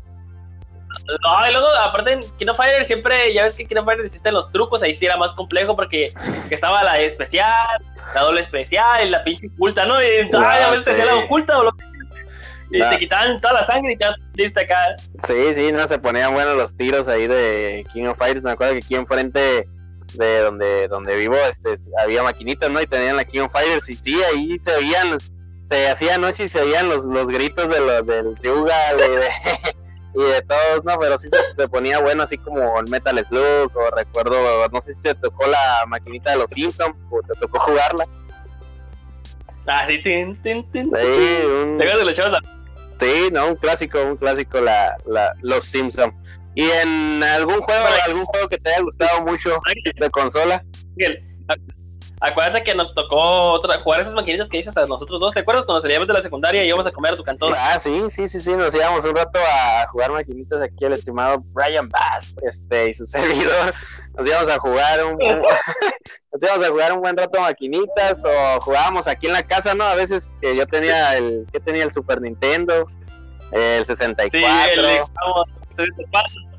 [1.07, 4.07] No, y luego, aparte en King of Fighters siempre, ya ves que King of Fighters
[4.07, 6.11] existen los trucos, ahí sí era más complejo porque
[6.49, 7.81] estaba la especial,
[8.13, 10.01] la doble especial y la pinche oculta, ¿no?
[10.01, 11.03] Y ah, a veces sí.
[11.05, 11.85] la oculta o lo que
[12.69, 12.89] Y No.
[12.89, 14.75] te quitaban toda la sangre y ya listo acá.
[15.25, 18.43] Sí, sí, no, se ponían buenos los tiros ahí de King of Fighters.
[18.43, 19.67] Me acuerdo que aquí enfrente
[20.13, 22.81] de donde, donde vivo este, había maquinitas, ¿no?
[22.81, 23.89] Y tenían la King of Fighters.
[23.89, 25.17] Y sí, ahí se veían,
[25.65, 29.29] se hacía noche y se veían los, los gritos de los, del Ryugal y de,
[30.15, 30.99] y de todos, ¿no?
[30.99, 33.71] Pero sí se, se ponía bueno, así como el Metal Slug.
[33.75, 37.59] O recuerdo, no sé si te tocó la maquinita de los Simpsons o te tocó
[37.59, 38.05] jugarla.
[39.69, 40.85] Ah, sí, tin, tin, tin.
[40.85, 42.37] Sí, un, ¿Te acuerdas de los chavos?
[42.99, 46.13] Sí, no, un clásico, un clásico la, la, los Simpson.
[46.55, 49.59] Y en algún juego, algún juego que te haya gustado mucho
[49.99, 50.63] de consola.
[50.95, 51.23] Miguel,
[52.19, 55.33] Acuérdate que nos tocó otra, jugar esas maquinitas que dices a nosotros dos.
[55.35, 57.53] ¿Te acuerdas cuando salíamos de la secundaria y íbamos a comer a tu cantón?
[57.55, 61.43] Ah, sí, sí, sí, sí, nos íbamos un rato a jugar maquinitas aquí el estimado
[61.53, 63.71] Brian Bass, este, y su servidor.
[64.15, 65.41] Nos íbamos a jugar un, un-
[66.31, 69.83] nos íbamos a jugar un buen rato maquinitas o jugábamos aquí en la casa, ¿no?
[69.83, 72.87] A veces que yo tenía el, que tenía el Super Nintendo,
[73.51, 74.31] el 64.
[74.39, 74.45] Sí,
[75.77, 75.91] el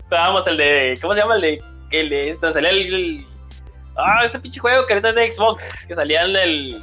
[0.09, 1.34] jugábamos el de, ¿cómo se llama?
[1.34, 3.26] El de, el de, el, el-
[3.99, 6.82] ah, ese pinche juego que ahorita es de Xbox, que salía en el,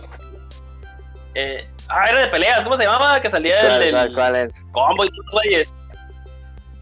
[1.35, 3.21] eh, ah, era de peleas, ¿cómo se llamaba?
[3.21, 4.65] Que salía el ¿Cuál, del cuál- cuál es?
[4.71, 5.73] combo y todo, güeyes.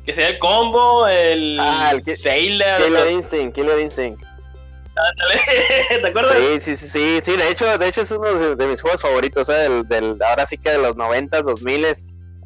[0.06, 4.22] Que sería el combo, el, Ah, el que- Sailor, Killer Instinct, Killer Instinct.
[6.02, 6.32] ¿te acuerdas?
[6.38, 9.02] Sí, sí, sí, sí, sí, de hecho, de hecho es uno de, de mis juegos
[9.02, 9.54] favoritos, ¿eh?
[9.54, 11.86] del, del, ahora sí que de los 90, 2000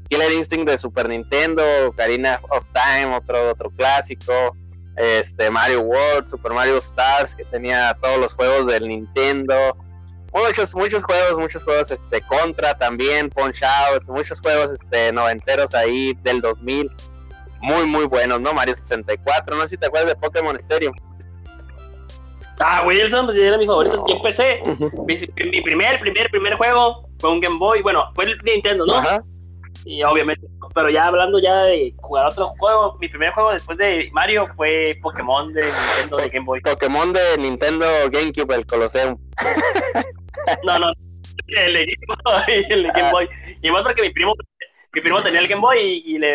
[0.09, 1.61] Killer Instinct de Super Nintendo,
[1.97, 4.55] Karina of Time, otro, otro clásico,
[4.97, 9.55] este Mario World, Super Mario Stars, que tenía todos los juegos del Nintendo,
[10.33, 16.13] muchos, muchos juegos, muchos juegos, este, Contra también, Punch Out, muchos juegos, este, noventeros ahí
[16.23, 16.91] del 2000,
[17.61, 18.53] muy, muy buenos, ¿no?
[18.53, 20.93] Mario 64, no sé si te acuerdas de Pokémon Stadium.
[22.59, 24.03] Ah, Wilson, pues era mi favorito.
[24.07, 24.61] Yo empecé,
[25.05, 28.95] mi, mi primer, primer, primer juego fue un Game Boy, bueno, fue el Nintendo, ¿no?
[28.95, 29.23] Ajá.
[29.85, 34.09] Y obviamente, pero ya hablando ya de jugar otro juego, mi primer juego después de
[34.11, 36.61] Mario fue Pokémon de Nintendo de Game Boy.
[36.61, 39.17] Pokémon de Nintendo GameCube, el Colosseum.
[40.63, 40.91] No, no,
[41.47, 43.29] el de Game Boy, el de Game Boy.
[43.61, 44.33] Y más porque mi primo,
[44.93, 46.33] mi primo tenía el Game Boy y, y le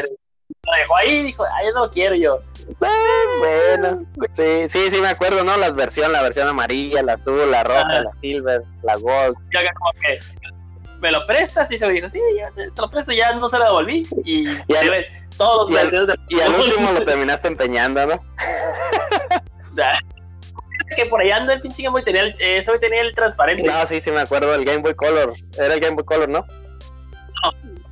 [0.67, 2.39] lo dejó ahí y dijo, ay, yo no lo quiero yo.
[2.81, 5.57] Ah, bueno, sí, sí, sí me acuerdo, ¿no?
[5.57, 8.03] Las versiones, la versión amarilla, la azul, la roja, Ajá.
[8.03, 9.37] la silver, la gold.
[9.51, 10.19] Y acá como que,
[11.03, 11.71] ¿me lo prestas?
[11.71, 14.03] Y se me dijo, sí, ya te, te lo presto, ya no se lo devolví.
[14.25, 15.05] Y, Y al-
[15.37, 18.15] todos y los al- de Y al último lo terminaste empeñando, ¿no?
[18.15, 19.99] O sea,
[20.97, 23.63] que por allá anda el pinche Game Boy, tenía el, eh, güey tenía el transparente.
[23.69, 25.33] No, sí, sí me acuerdo, el Game Boy Color.
[25.59, 26.47] Era el Game Boy Color, ¿no?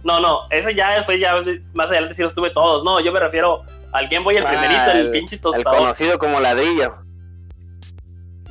[0.04, 1.34] No, no, ese ya después, ya
[1.74, 2.82] más adelante sí los tuve todos.
[2.84, 5.78] No, yo me refiero al Game Boy, el Ah, primerito, el, el- pinche El tostador.
[5.78, 6.94] conocido como ladrillo.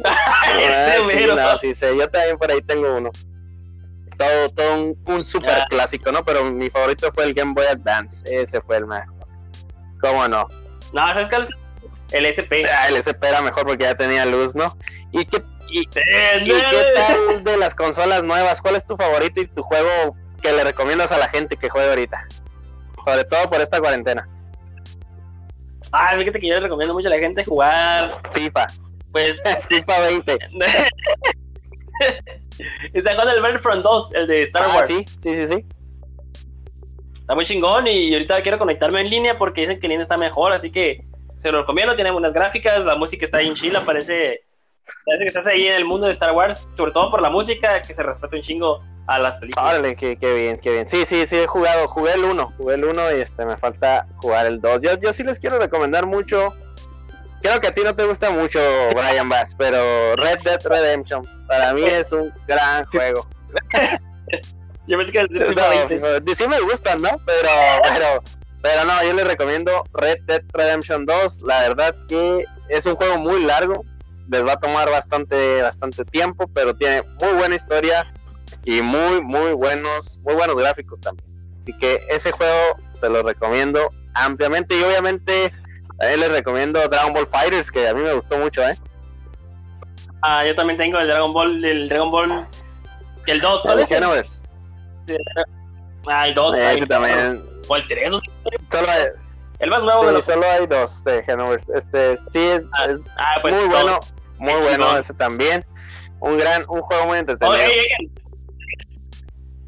[0.05, 3.10] Ah, sí, no, sí sé, yo también por ahí tengo uno.
[4.20, 6.26] Todo, todo un, un super clásico, ¿no?
[6.26, 8.22] Pero mi favorito fue el Game Boy Advance.
[8.30, 9.26] Ese fue el mejor.
[10.01, 10.45] ¿Cómo no?
[10.91, 11.49] No, ¿sabes es?
[12.11, 12.67] El SP.
[12.67, 14.76] Ah, el SP era mejor porque ya tenía luz, ¿no?
[15.13, 16.01] ¿Y qué, y, ¿Y qué
[16.95, 18.61] tal de las consolas nuevas?
[18.61, 21.88] ¿Cuál es tu favorito y tu juego que le recomiendas a la gente que juegue
[21.89, 22.28] ahorita?
[23.05, 24.28] Sobre todo por esta cuarentena.
[25.93, 28.67] Ah, fíjate que yo le recomiendo mucho a la gente jugar, FIFA.
[29.13, 29.38] pues,
[29.70, 30.38] FIFA 20.
[32.93, 34.88] está jugando el Battlefront 2, el de Star Ah, Wars.
[34.88, 35.66] sí, sí, sí, sí.
[37.22, 40.18] Está muy chingón y ahorita quiero conectarme en línea porque dicen que en línea está
[40.18, 41.03] mejor, así que
[41.43, 44.41] se lo recomiendo, tiene buenas gráficas, la música está bien chila, parece,
[45.05, 47.82] parece que estás ahí en el mundo de Star Wars, sobre todo por la música,
[47.82, 49.72] que se respeta un chingo a las películas.
[49.74, 50.89] Órale, qué, qué bien, qué bien.
[50.89, 51.88] Sí, sí, sí, he jugado.
[51.88, 54.82] Jugué el 1, jugué el 1 y este, me falta jugar el 2.
[54.82, 56.53] Yo, yo sí les quiero recomendar mucho.
[57.42, 58.60] Creo que a ti no te gusta mucho
[58.94, 63.28] Brian Bass, pero Red Dead Redemption para mí es un gran juego.
[64.88, 66.00] Yo pensé que No, FIFA 20.
[66.00, 67.10] FIFA- sí me gustan, ¿no?
[67.26, 67.50] Pero,
[67.84, 68.24] pero,
[68.62, 71.44] pero no, yo les recomiendo Red Dead Redemption 2.
[71.44, 73.86] La verdad que es un juego muy largo.
[74.32, 78.12] Les va a tomar bastante, bastante tiempo, pero tiene muy buena historia
[78.64, 81.30] y muy, muy buenos, muy buenos gráficos también.
[81.56, 85.54] Así que ese juego se lo recomiendo ampliamente y obviamente
[86.00, 88.76] también les recomiendo Dragon Ball Fighters, que a mí me gustó mucho, ¿eh?
[90.22, 92.47] Ah, yo también tengo el Dragon Ball, el Dragon Ball,
[93.28, 93.91] el 2, ¿cuál El es?
[93.91, 93.97] el?
[93.97, 94.43] Xenoverse.
[96.08, 96.56] Ah, el 2.
[96.58, 97.43] Ese también.
[97.68, 98.12] O el 3,
[98.72, 99.04] Solo hay,
[99.60, 100.26] el más nuevo de sí, los...
[100.26, 101.72] solo hay dos de Xenoverse.
[101.76, 103.72] Este, sí, es, Ah, es Ah, pues muy dos.
[103.72, 104.00] bueno,
[104.38, 104.97] muy bueno no.
[104.97, 105.66] ese también.
[106.22, 107.56] Un gran, un juego muy entretenido.
[107.56, 108.12] Oye, oye, oye.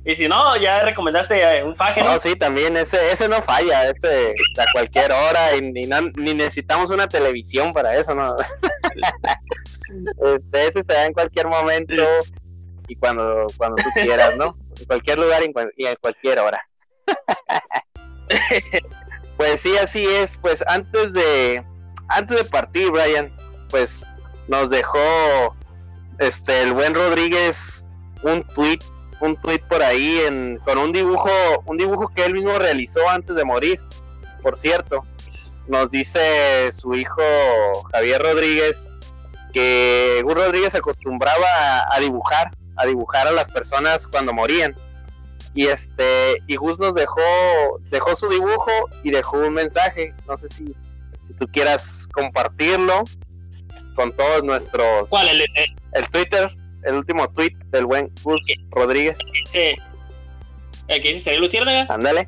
[0.04, 2.20] Y si no, ya recomendaste eh, un faje, ¿no?
[2.20, 6.89] Sí, también ese, ese no falla, ese a cualquier hora y ni, no- ni necesitamos
[6.89, 8.36] una televisión para eso, ¿no?
[10.24, 11.93] Este, ese se da en cualquier momento
[12.88, 14.56] y cuando, cuando tú quieras, ¿no?
[14.80, 16.62] En cualquier lugar y en, cual- y en cualquier hora.
[19.38, 20.36] pues sí, así es.
[20.38, 21.64] Pues antes de
[22.08, 23.36] antes de partir, Brian,
[23.70, 24.06] pues
[24.47, 25.56] nos dejó
[26.20, 27.89] este el buen Rodríguez
[28.24, 28.80] un tweet,
[29.22, 31.30] un tweet por ahí en, con un dibujo,
[31.66, 33.80] un dibujo que él mismo realizó antes de morir.
[34.42, 35.06] Por cierto,
[35.68, 37.22] nos dice su hijo
[37.92, 38.90] Javier Rodríguez
[39.54, 44.76] que Gus Rodríguez acostumbraba a, dibujar, a dibujar a las personas cuando morían.
[45.54, 47.22] Y este, y Gus nos dejó,
[47.90, 48.72] dejó su dibujo
[49.04, 50.14] y dejó un mensaje.
[50.28, 50.76] No sé si,
[51.22, 53.04] si tú quieras compartirlo
[53.96, 55.10] con todos nuestros.
[55.10, 55.28] ¿Cuál?
[55.30, 55.42] El,
[55.94, 59.18] el, Twitter, el último tweet del buen Gus Rodríguez.
[60.88, 61.86] ¿El que dice Luciérnaga?
[61.90, 62.28] Ándale.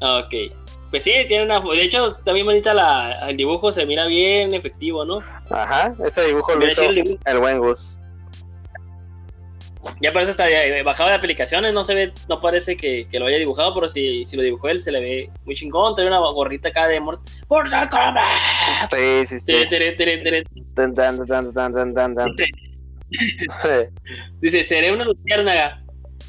[0.00, 0.34] Ok.
[0.90, 1.60] Pues sí, tiene una.
[1.60, 5.22] De hecho, también bonita la, el dibujo, se mira bien efectivo, ¿no?
[5.50, 7.98] Ajá, ese dibujo lo hizo el, buen Gus.
[10.00, 10.44] Ya parece hasta
[10.84, 14.24] bajado de aplicaciones, no se ve, no parece que, que, lo haya dibujado, pero si,
[14.26, 17.20] si lo dibujó él se le ve muy chingón, trae una gorrita acá de amor.
[18.90, 19.52] Sí, sí, sí.
[24.40, 25.82] Dice, seré una luciérnaga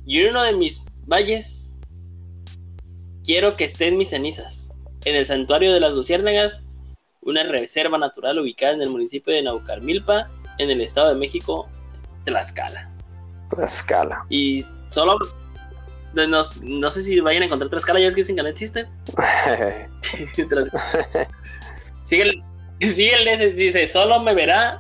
[0.06, 1.72] y en uno de mis valles
[3.24, 4.70] quiero que estén mis cenizas.
[5.06, 6.62] En el santuario de las luciérnagas,
[7.22, 11.70] una reserva natural ubicada en el municipio de Naucalmilpa, en el Estado de México,
[12.26, 12.90] Tlaxcala.
[13.50, 14.26] Tlaxcala.
[14.30, 15.18] Y solo
[16.14, 18.88] no, no, sé si vayan a encontrar Tlaxcala, ya es que sin ganar existe.
[22.04, 22.44] sigue
[22.80, 24.80] sigue el dice, solo me verá.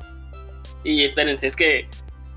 [0.83, 1.87] Y espérense, es que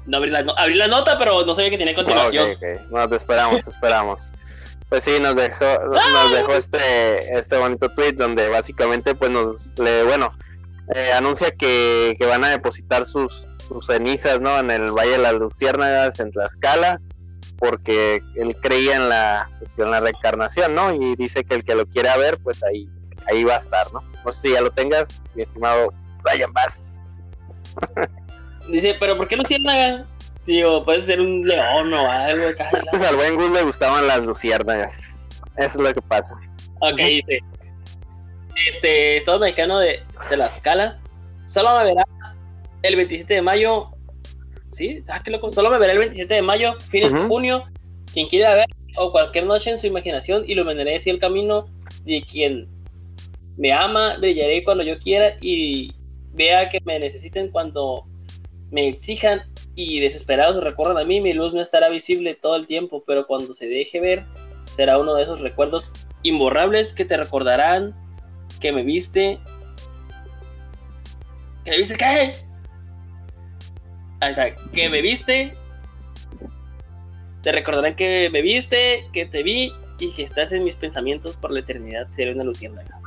[0.07, 2.51] no abrí la, abrí la nota, pero no sabía que tenía continuación.
[2.51, 2.91] Ok, ok.
[2.91, 4.33] No, te esperamos, te esperamos.
[4.89, 10.05] Pues sí, nos dejó, nos dejó este, este bonito tweet donde básicamente pues nos le,
[10.05, 10.33] bueno,
[10.95, 14.57] eh, anuncia que, que, van a depositar sus, sus cenizas ¿no?
[14.61, 17.01] en el Valle de las Luciérnagas en Tlaxcala
[17.59, 20.93] porque él creía en la, pues, en la reencarnación, ¿no?
[20.95, 22.89] Y dice que el que lo quiera ver, pues ahí,
[23.27, 24.03] ahí va a estar, ¿no?
[24.25, 25.93] No sé si ya lo tengas, mi estimado
[26.23, 26.83] Brian Bass.
[28.69, 30.07] dice, pero ¿por qué Luciérnaga?
[30.47, 32.49] Digo, puede ser un león o algo.
[32.91, 35.43] Pues al buen Gus le gustaban las luciérnagas.
[35.57, 36.35] Eso es lo que pasa.
[36.81, 37.41] Ok, dice.
[38.71, 40.99] Este, Estado Mexicano de, de la escala.
[41.47, 42.05] Solo me verá
[42.83, 43.91] el 27 de mayo.
[44.73, 45.51] Sí, ah, qué loco.
[45.51, 47.65] Solo me verá el 27 de mayo, fines de junio.
[48.13, 51.67] Quien quiera ver, o cualquier noche en su imaginación, iluminaré así el camino
[52.05, 52.69] de quien
[53.57, 55.93] me ama, brillaré cuando yo quiera y
[56.33, 58.05] vea que me necesiten cuando
[58.71, 59.43] me exijan
[59.75, 63.55] y desesperados recorran a mí, mi luz no estará visible todo el tiempo, pero cuando
[63.55, 64.25] se deje ver,
[64.77, 65.93] será uno de esos recuerdos
[66.23, 67.95] imborrables que te recordarán
[68.61, 69.39] que me viste.
[71.65, 72.33] ¿Que me viste qué?
[74.23, 75.53] O sea, que me viste.
[77.43, 81.53] Te recordarán que me viste, que te vi y que estás en mis pensamientos por
[81.53, 82.09] la eternidad.
[82.17, 82.99] Seré una luciérnaga.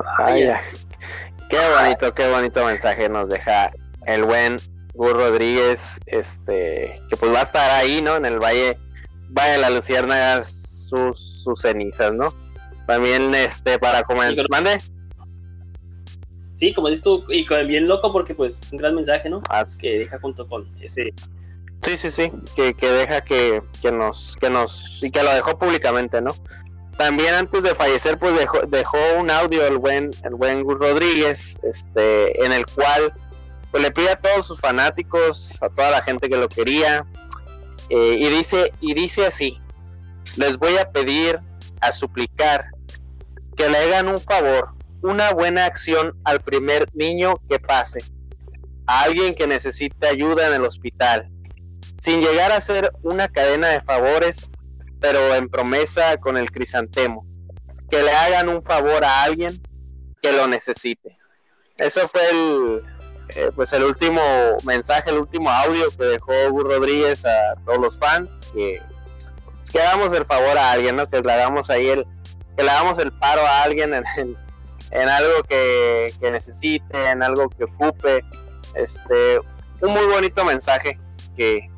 [1.49, 3.71] Qué bonito, qué bonito mensaje nos deja
[4.05, 4.57] el buen
[4.99, 8.17] Gur Rodríguez, este, que pues va a estar ahí, ¿no?
[8.17, 8.77] En el Valle,
[9.29, 12.33] Valle de la Luciérnaga, sus, sus cenizas, ¿no?
[12.85, 14.81] También, este, para comentar, ¿mande?
[16.57, 19.41] Sí, como dices tú, y bien loco porque pues un gran mensaje, ¿no?
[19.79, 21.13] que deja junto con ese...
[21.83, 25.57] Sí, sí, sí, que, que deja que, que, nos, que nos, y que lo dejó
[25.57, 26.35] públicamente, ¿no?
[26.97, 31.57] También antes de fallecer, pues dejó, dejó un audio el buen, el buen Gus Rodríguez,
[31.63, 33.13] este, en el cual
[33.71, 37.05] pues le pide a todos sus fanáticos, a toda la gente que lo quería,
[37.89, 39.61] eh, y dice, y dice así,
[40.35, 41.39] les voy a pedir,
[41.81, 42.65] a suplicar,
[43.55, 47.99] que le hagan un favor, una buena acción al primer niño que pase,
[48.85, 51.29] a alguien que necesite ayuda en el hospital,
[51.97, 54.49] sin llegar a ser una cadena de favores,
[54.99, 57.25] pero en promesa con el crisantemo,
[57.89, 59.61] que le hagan un favor a alguien
[60.21, 61.17] que lo necesite.
[61.77, 62.83] Eso fue el,
[63.35, 64.21] eh, pues el último
[64.63, 68.81] mensaje, el último audio que dejó Hugo Rodríguez a todos los fans, que,
[69.71, 71.07] que hagamos el favor a alguien, ¿no?
[71.07, 72.07] Que le hagamos ahí el,
[72.57, 74.03] que le hagamos el paro a alguien en,
[74.91, 78.23] en, algo que, que, necesite, en algo que ocupe.
[78.73, 79.39] Este,
[79.81, 80.99] un muy bonito mensaje
[81.35, 81.69] que,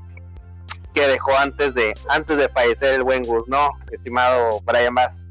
[0.93, 3.71] que dejó antes de, antes de fallecer el buen Gus, ¿no?
[3.91, 5.29] Estimado Brian Bass.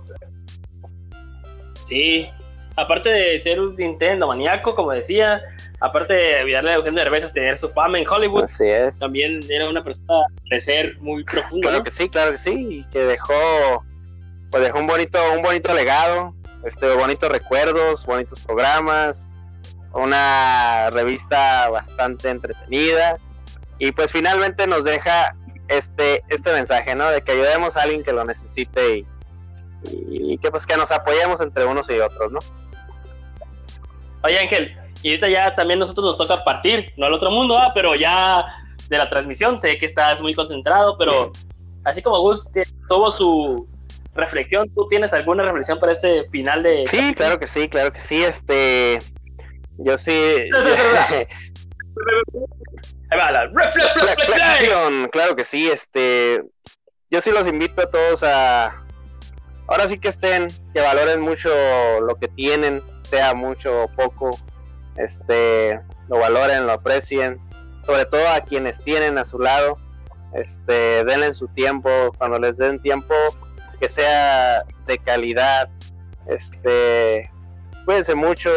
[1.87, 2.29] Sí,
[2.77, 5.43] aparte de ser un Nintendo maníaco, como decía,
[5.81, 8.45] aparte de evitarle a Eugenio Derbez tener su fama en Hollywood,
[8.99, 11.68] también era una persona de ser muy profundo.
[11.68, 13.85] Claro que sí, claro que sí, y que dejó,
[14.51, 19.49] pues dejó un bonito, un bonito legado, este, bonitos recuerdos, bonitos programas,
[19.93, 23.18] una revista bastante entretenida,
[23.78, 25.35] y pues finalmente nos deja
[25.68, 27.11] este, este mensaje, ¿no?
[27.11, 29.07] De que ayudemos a alguien que lo necesite y,
[30.11, 32.41] y, que pues que nos apoyemos entre unos y otros, ¿no?
[34.22, 37.72] Oye Ángel, y ahorita ya también nosotros nos toca partir, no al otro mundo, ah,
[37.74, 38.45] pero ya
[38.88, 41.32] de la transmisión, sé que estás muy concentrado, pero
[41.84, 42.49] así como Gus
[42.88, 43.68] tuvo su
[44.14, 46.84] reflexión, ¿tú tienes alguna reflexión para este final de...
[46.86, 48.99] Sí, claro que sí, claro que sí, este...
[49.78, 50.12] Yo sí...
[53.11, 56.43] reflexión, claro que sí, este...
[57.11, 58.84] Yo sí los invito a todos a...
[59.68, 61.49] Ahora sí que estén, que valoren mucho
[62.01, 64.30] lo que tienen, sea mucho o poco,
[65.03, 67.40] este, lo valoren, lo aprecien,
[67.84, 69.78] sobre todo a quienes tienen a su lado,
[70.34, 73.14] este, denle su tiempo, cuando les den tiempo,
[73.80, 75.68] que sea de calidad,
[76.26, 77.30] este,
[77.84, 78.51] cuídense mucho,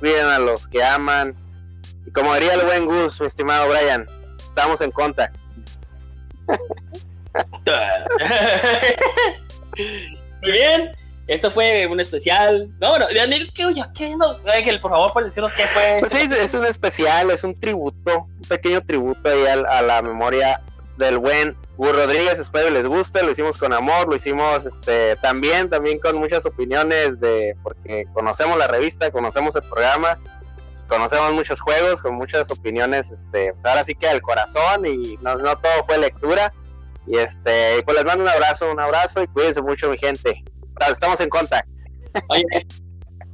[0.00, 1.36] cuiden a los que aman,
[2.06, 4.06] y como diría el buen Gus, estimado Brian,
[4.42, 5.38] estamos en contacto.
[10.42, 10.90] Muy bien,
[11.26, 12.68] esto fue un especial.
[12.80, 13.06] No, bueno,
[13.54, 14.36] ¿qué, oye, ¿qué no?
[14.52, 15.98] Ángel, por favor, puedes decirnos qué fue.
[16.00, 20.60] Pues sí, es un especial, es un tributo, un pequeño tributo ahí a, la memoria
[20.96, 22.38] del buen Gus Rodríguez.
[22.38, 27.20] Espero les guste, lo hicimos con amor, lo hicimos este también, también con muchas opiniones
[27.20, 30.18] de, porque conocemos la revista, conocemos el programa,
[30.88, 35.36] conocemos muchos juegos, con muchas opiniones, este, pues ahora sí que al corazón y no,
[35.36, 36.52] no todo fue lectura.
[37.06, 40.44] Y este, pues les mando un abrazo, un abrazo y cuídense mucho mi gente
[40.90, 41.64] estamos en conta.
[42.28, 42.44] Oye,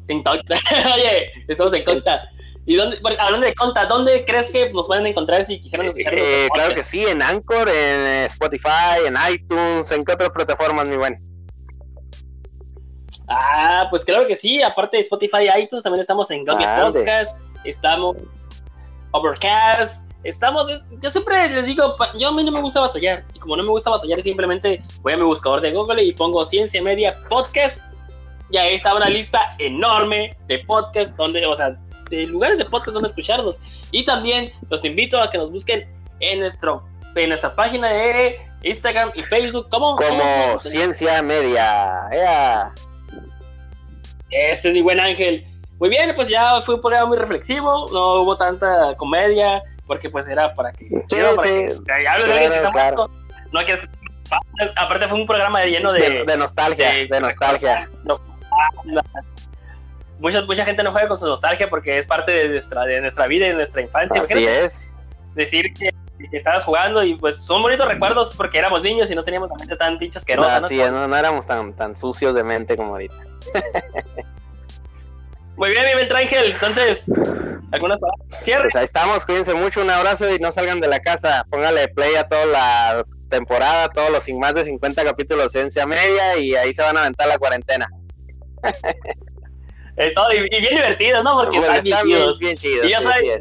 [0.09, 0.22] en
[0.95, 2.28] Oye, estamos en conta.
[2.66, 6.14] ¿Y dónde, hablando de conta, ¿dónde crees que nos pueden encontrar si quisieran escuchar?
[6.14, 10.97] Eh, claro que sí, en Anchor, en Spotify, en iTunes, ¿en qué otras plataformas, mi
[10.97, 11.18] buen?
[13.26, 17.39] Ah, pues claro que sí, aparte de Spotify y iTunes, también estamos en Google Podcast,
[17.64, 18.16] estamos
[19.12, 20.68] Overcast, estamos,
[21.03, 23.70] yo siempre les digo, yo a mí no me gusta batallar, y como no me
[23.70, 27.79] gusta batallar, simplemente voy a mi buscador de Google y pongo Ciencia Media Podcast,
[28.51, 31.76] y ahí está una lista enorme de podcasts, donde, o sea,
[32.11, 33.61] de lugares de podcast donde escucharlos.
[33.93, 35.87] Y también los invito a que nos busquen
[36.20, 36.83] en, nuestro,
[37.14, 42.09] en nuestra página de Instagram y Facebook como, como Ciencia Media.
[44.31, 45.47] Ese es mi buen ángel.
[45.79, 50.28] Muy bien, pues ya fue un programa muy reflexivo, no hubo tanta comedia, porque pues
[50.28, 50.84] era para que...
[50.84, 51.68] Sí, para Que,
[52.72, 53.11] claro,
[53.53, 53.80] No que
[54.76, 56.24] aparte fue un programa lleno de...
[56.24, 57.89] De, nostalgia, de, nostalgia.
[60.20, 63.26] mucha, mucha gente no juega con su nostalgia porque es parte de nuestra, de nuestra
[63.26, 64.20] vida y de nuestra infancia.
[64.20, 64.97] Así es.
[65.34, 65.91] Decir que,
[66.32, 69.76] estabas jugando y pues son bonitos recuerdos porque éramos niños y no teníamos la mente
[69.76, 72.93] tan dichos que no, Así es, no, no éramos tan, tan sucios de mente como
[72.93, 73.14] ahorita.
[75.59, 76.52] Muy bien, mi Beltrángel.
[76.52, 77.02] Entonces,
[77.72, 78.44] algunas palabras.
[78.44, 78.62] Cierre.
[78.62, 81.44] Pues ahí estamos, cuídense mucho, un abrazo y no salgan de la casa.
[81.50, 85.86] Póngale play a toda la temporada, todos los sin más de 50 capítulos de Ciencia
[85.86, 87.88] Media y ahí se van a aventar la cuarentena.
[89.98, 91.34] Es todo, y, bien divertido, ¿no?
[91.34, 92.86] Porque pues están, bien, bien, chidos.
[92.86, 93.32] Y yo, soy,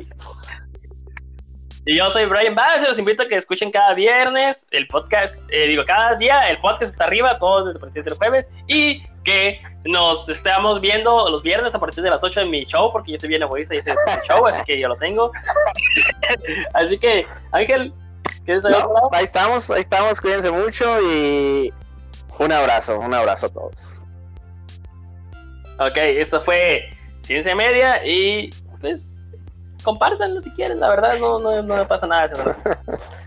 [1.87, 5.33] y yo soy Brian Bass y los invito a que escuchen cada viernes el podcast,
[5.49, 9.03] eh, digo, cada día el podcast está arriba, todos desde a partir del jueves, y
[9.23, 13.13] que nos estamos viendo los viernes a partir de las 8 en mi show, porque
[13.13, 15.31] yo soy bien egoísta y ese es mi show, así que yo lo tengo.
[16.73, 17.93] así que, Ángel,
[18.43, 21.73] ¿quieres no, Ahí estamos, ahí estamos, cuídense mucho y
[22.37, 24.01] un abrazo, un abrazo a todos.
[25.79, 26.83] Ok, esto fue
[27.21, 28.49] Ciencia Media y
[28.81, 29.16] pues
[29.83, 32.29] compártanlo si quieren, la verdad no, no, no me pasa nada.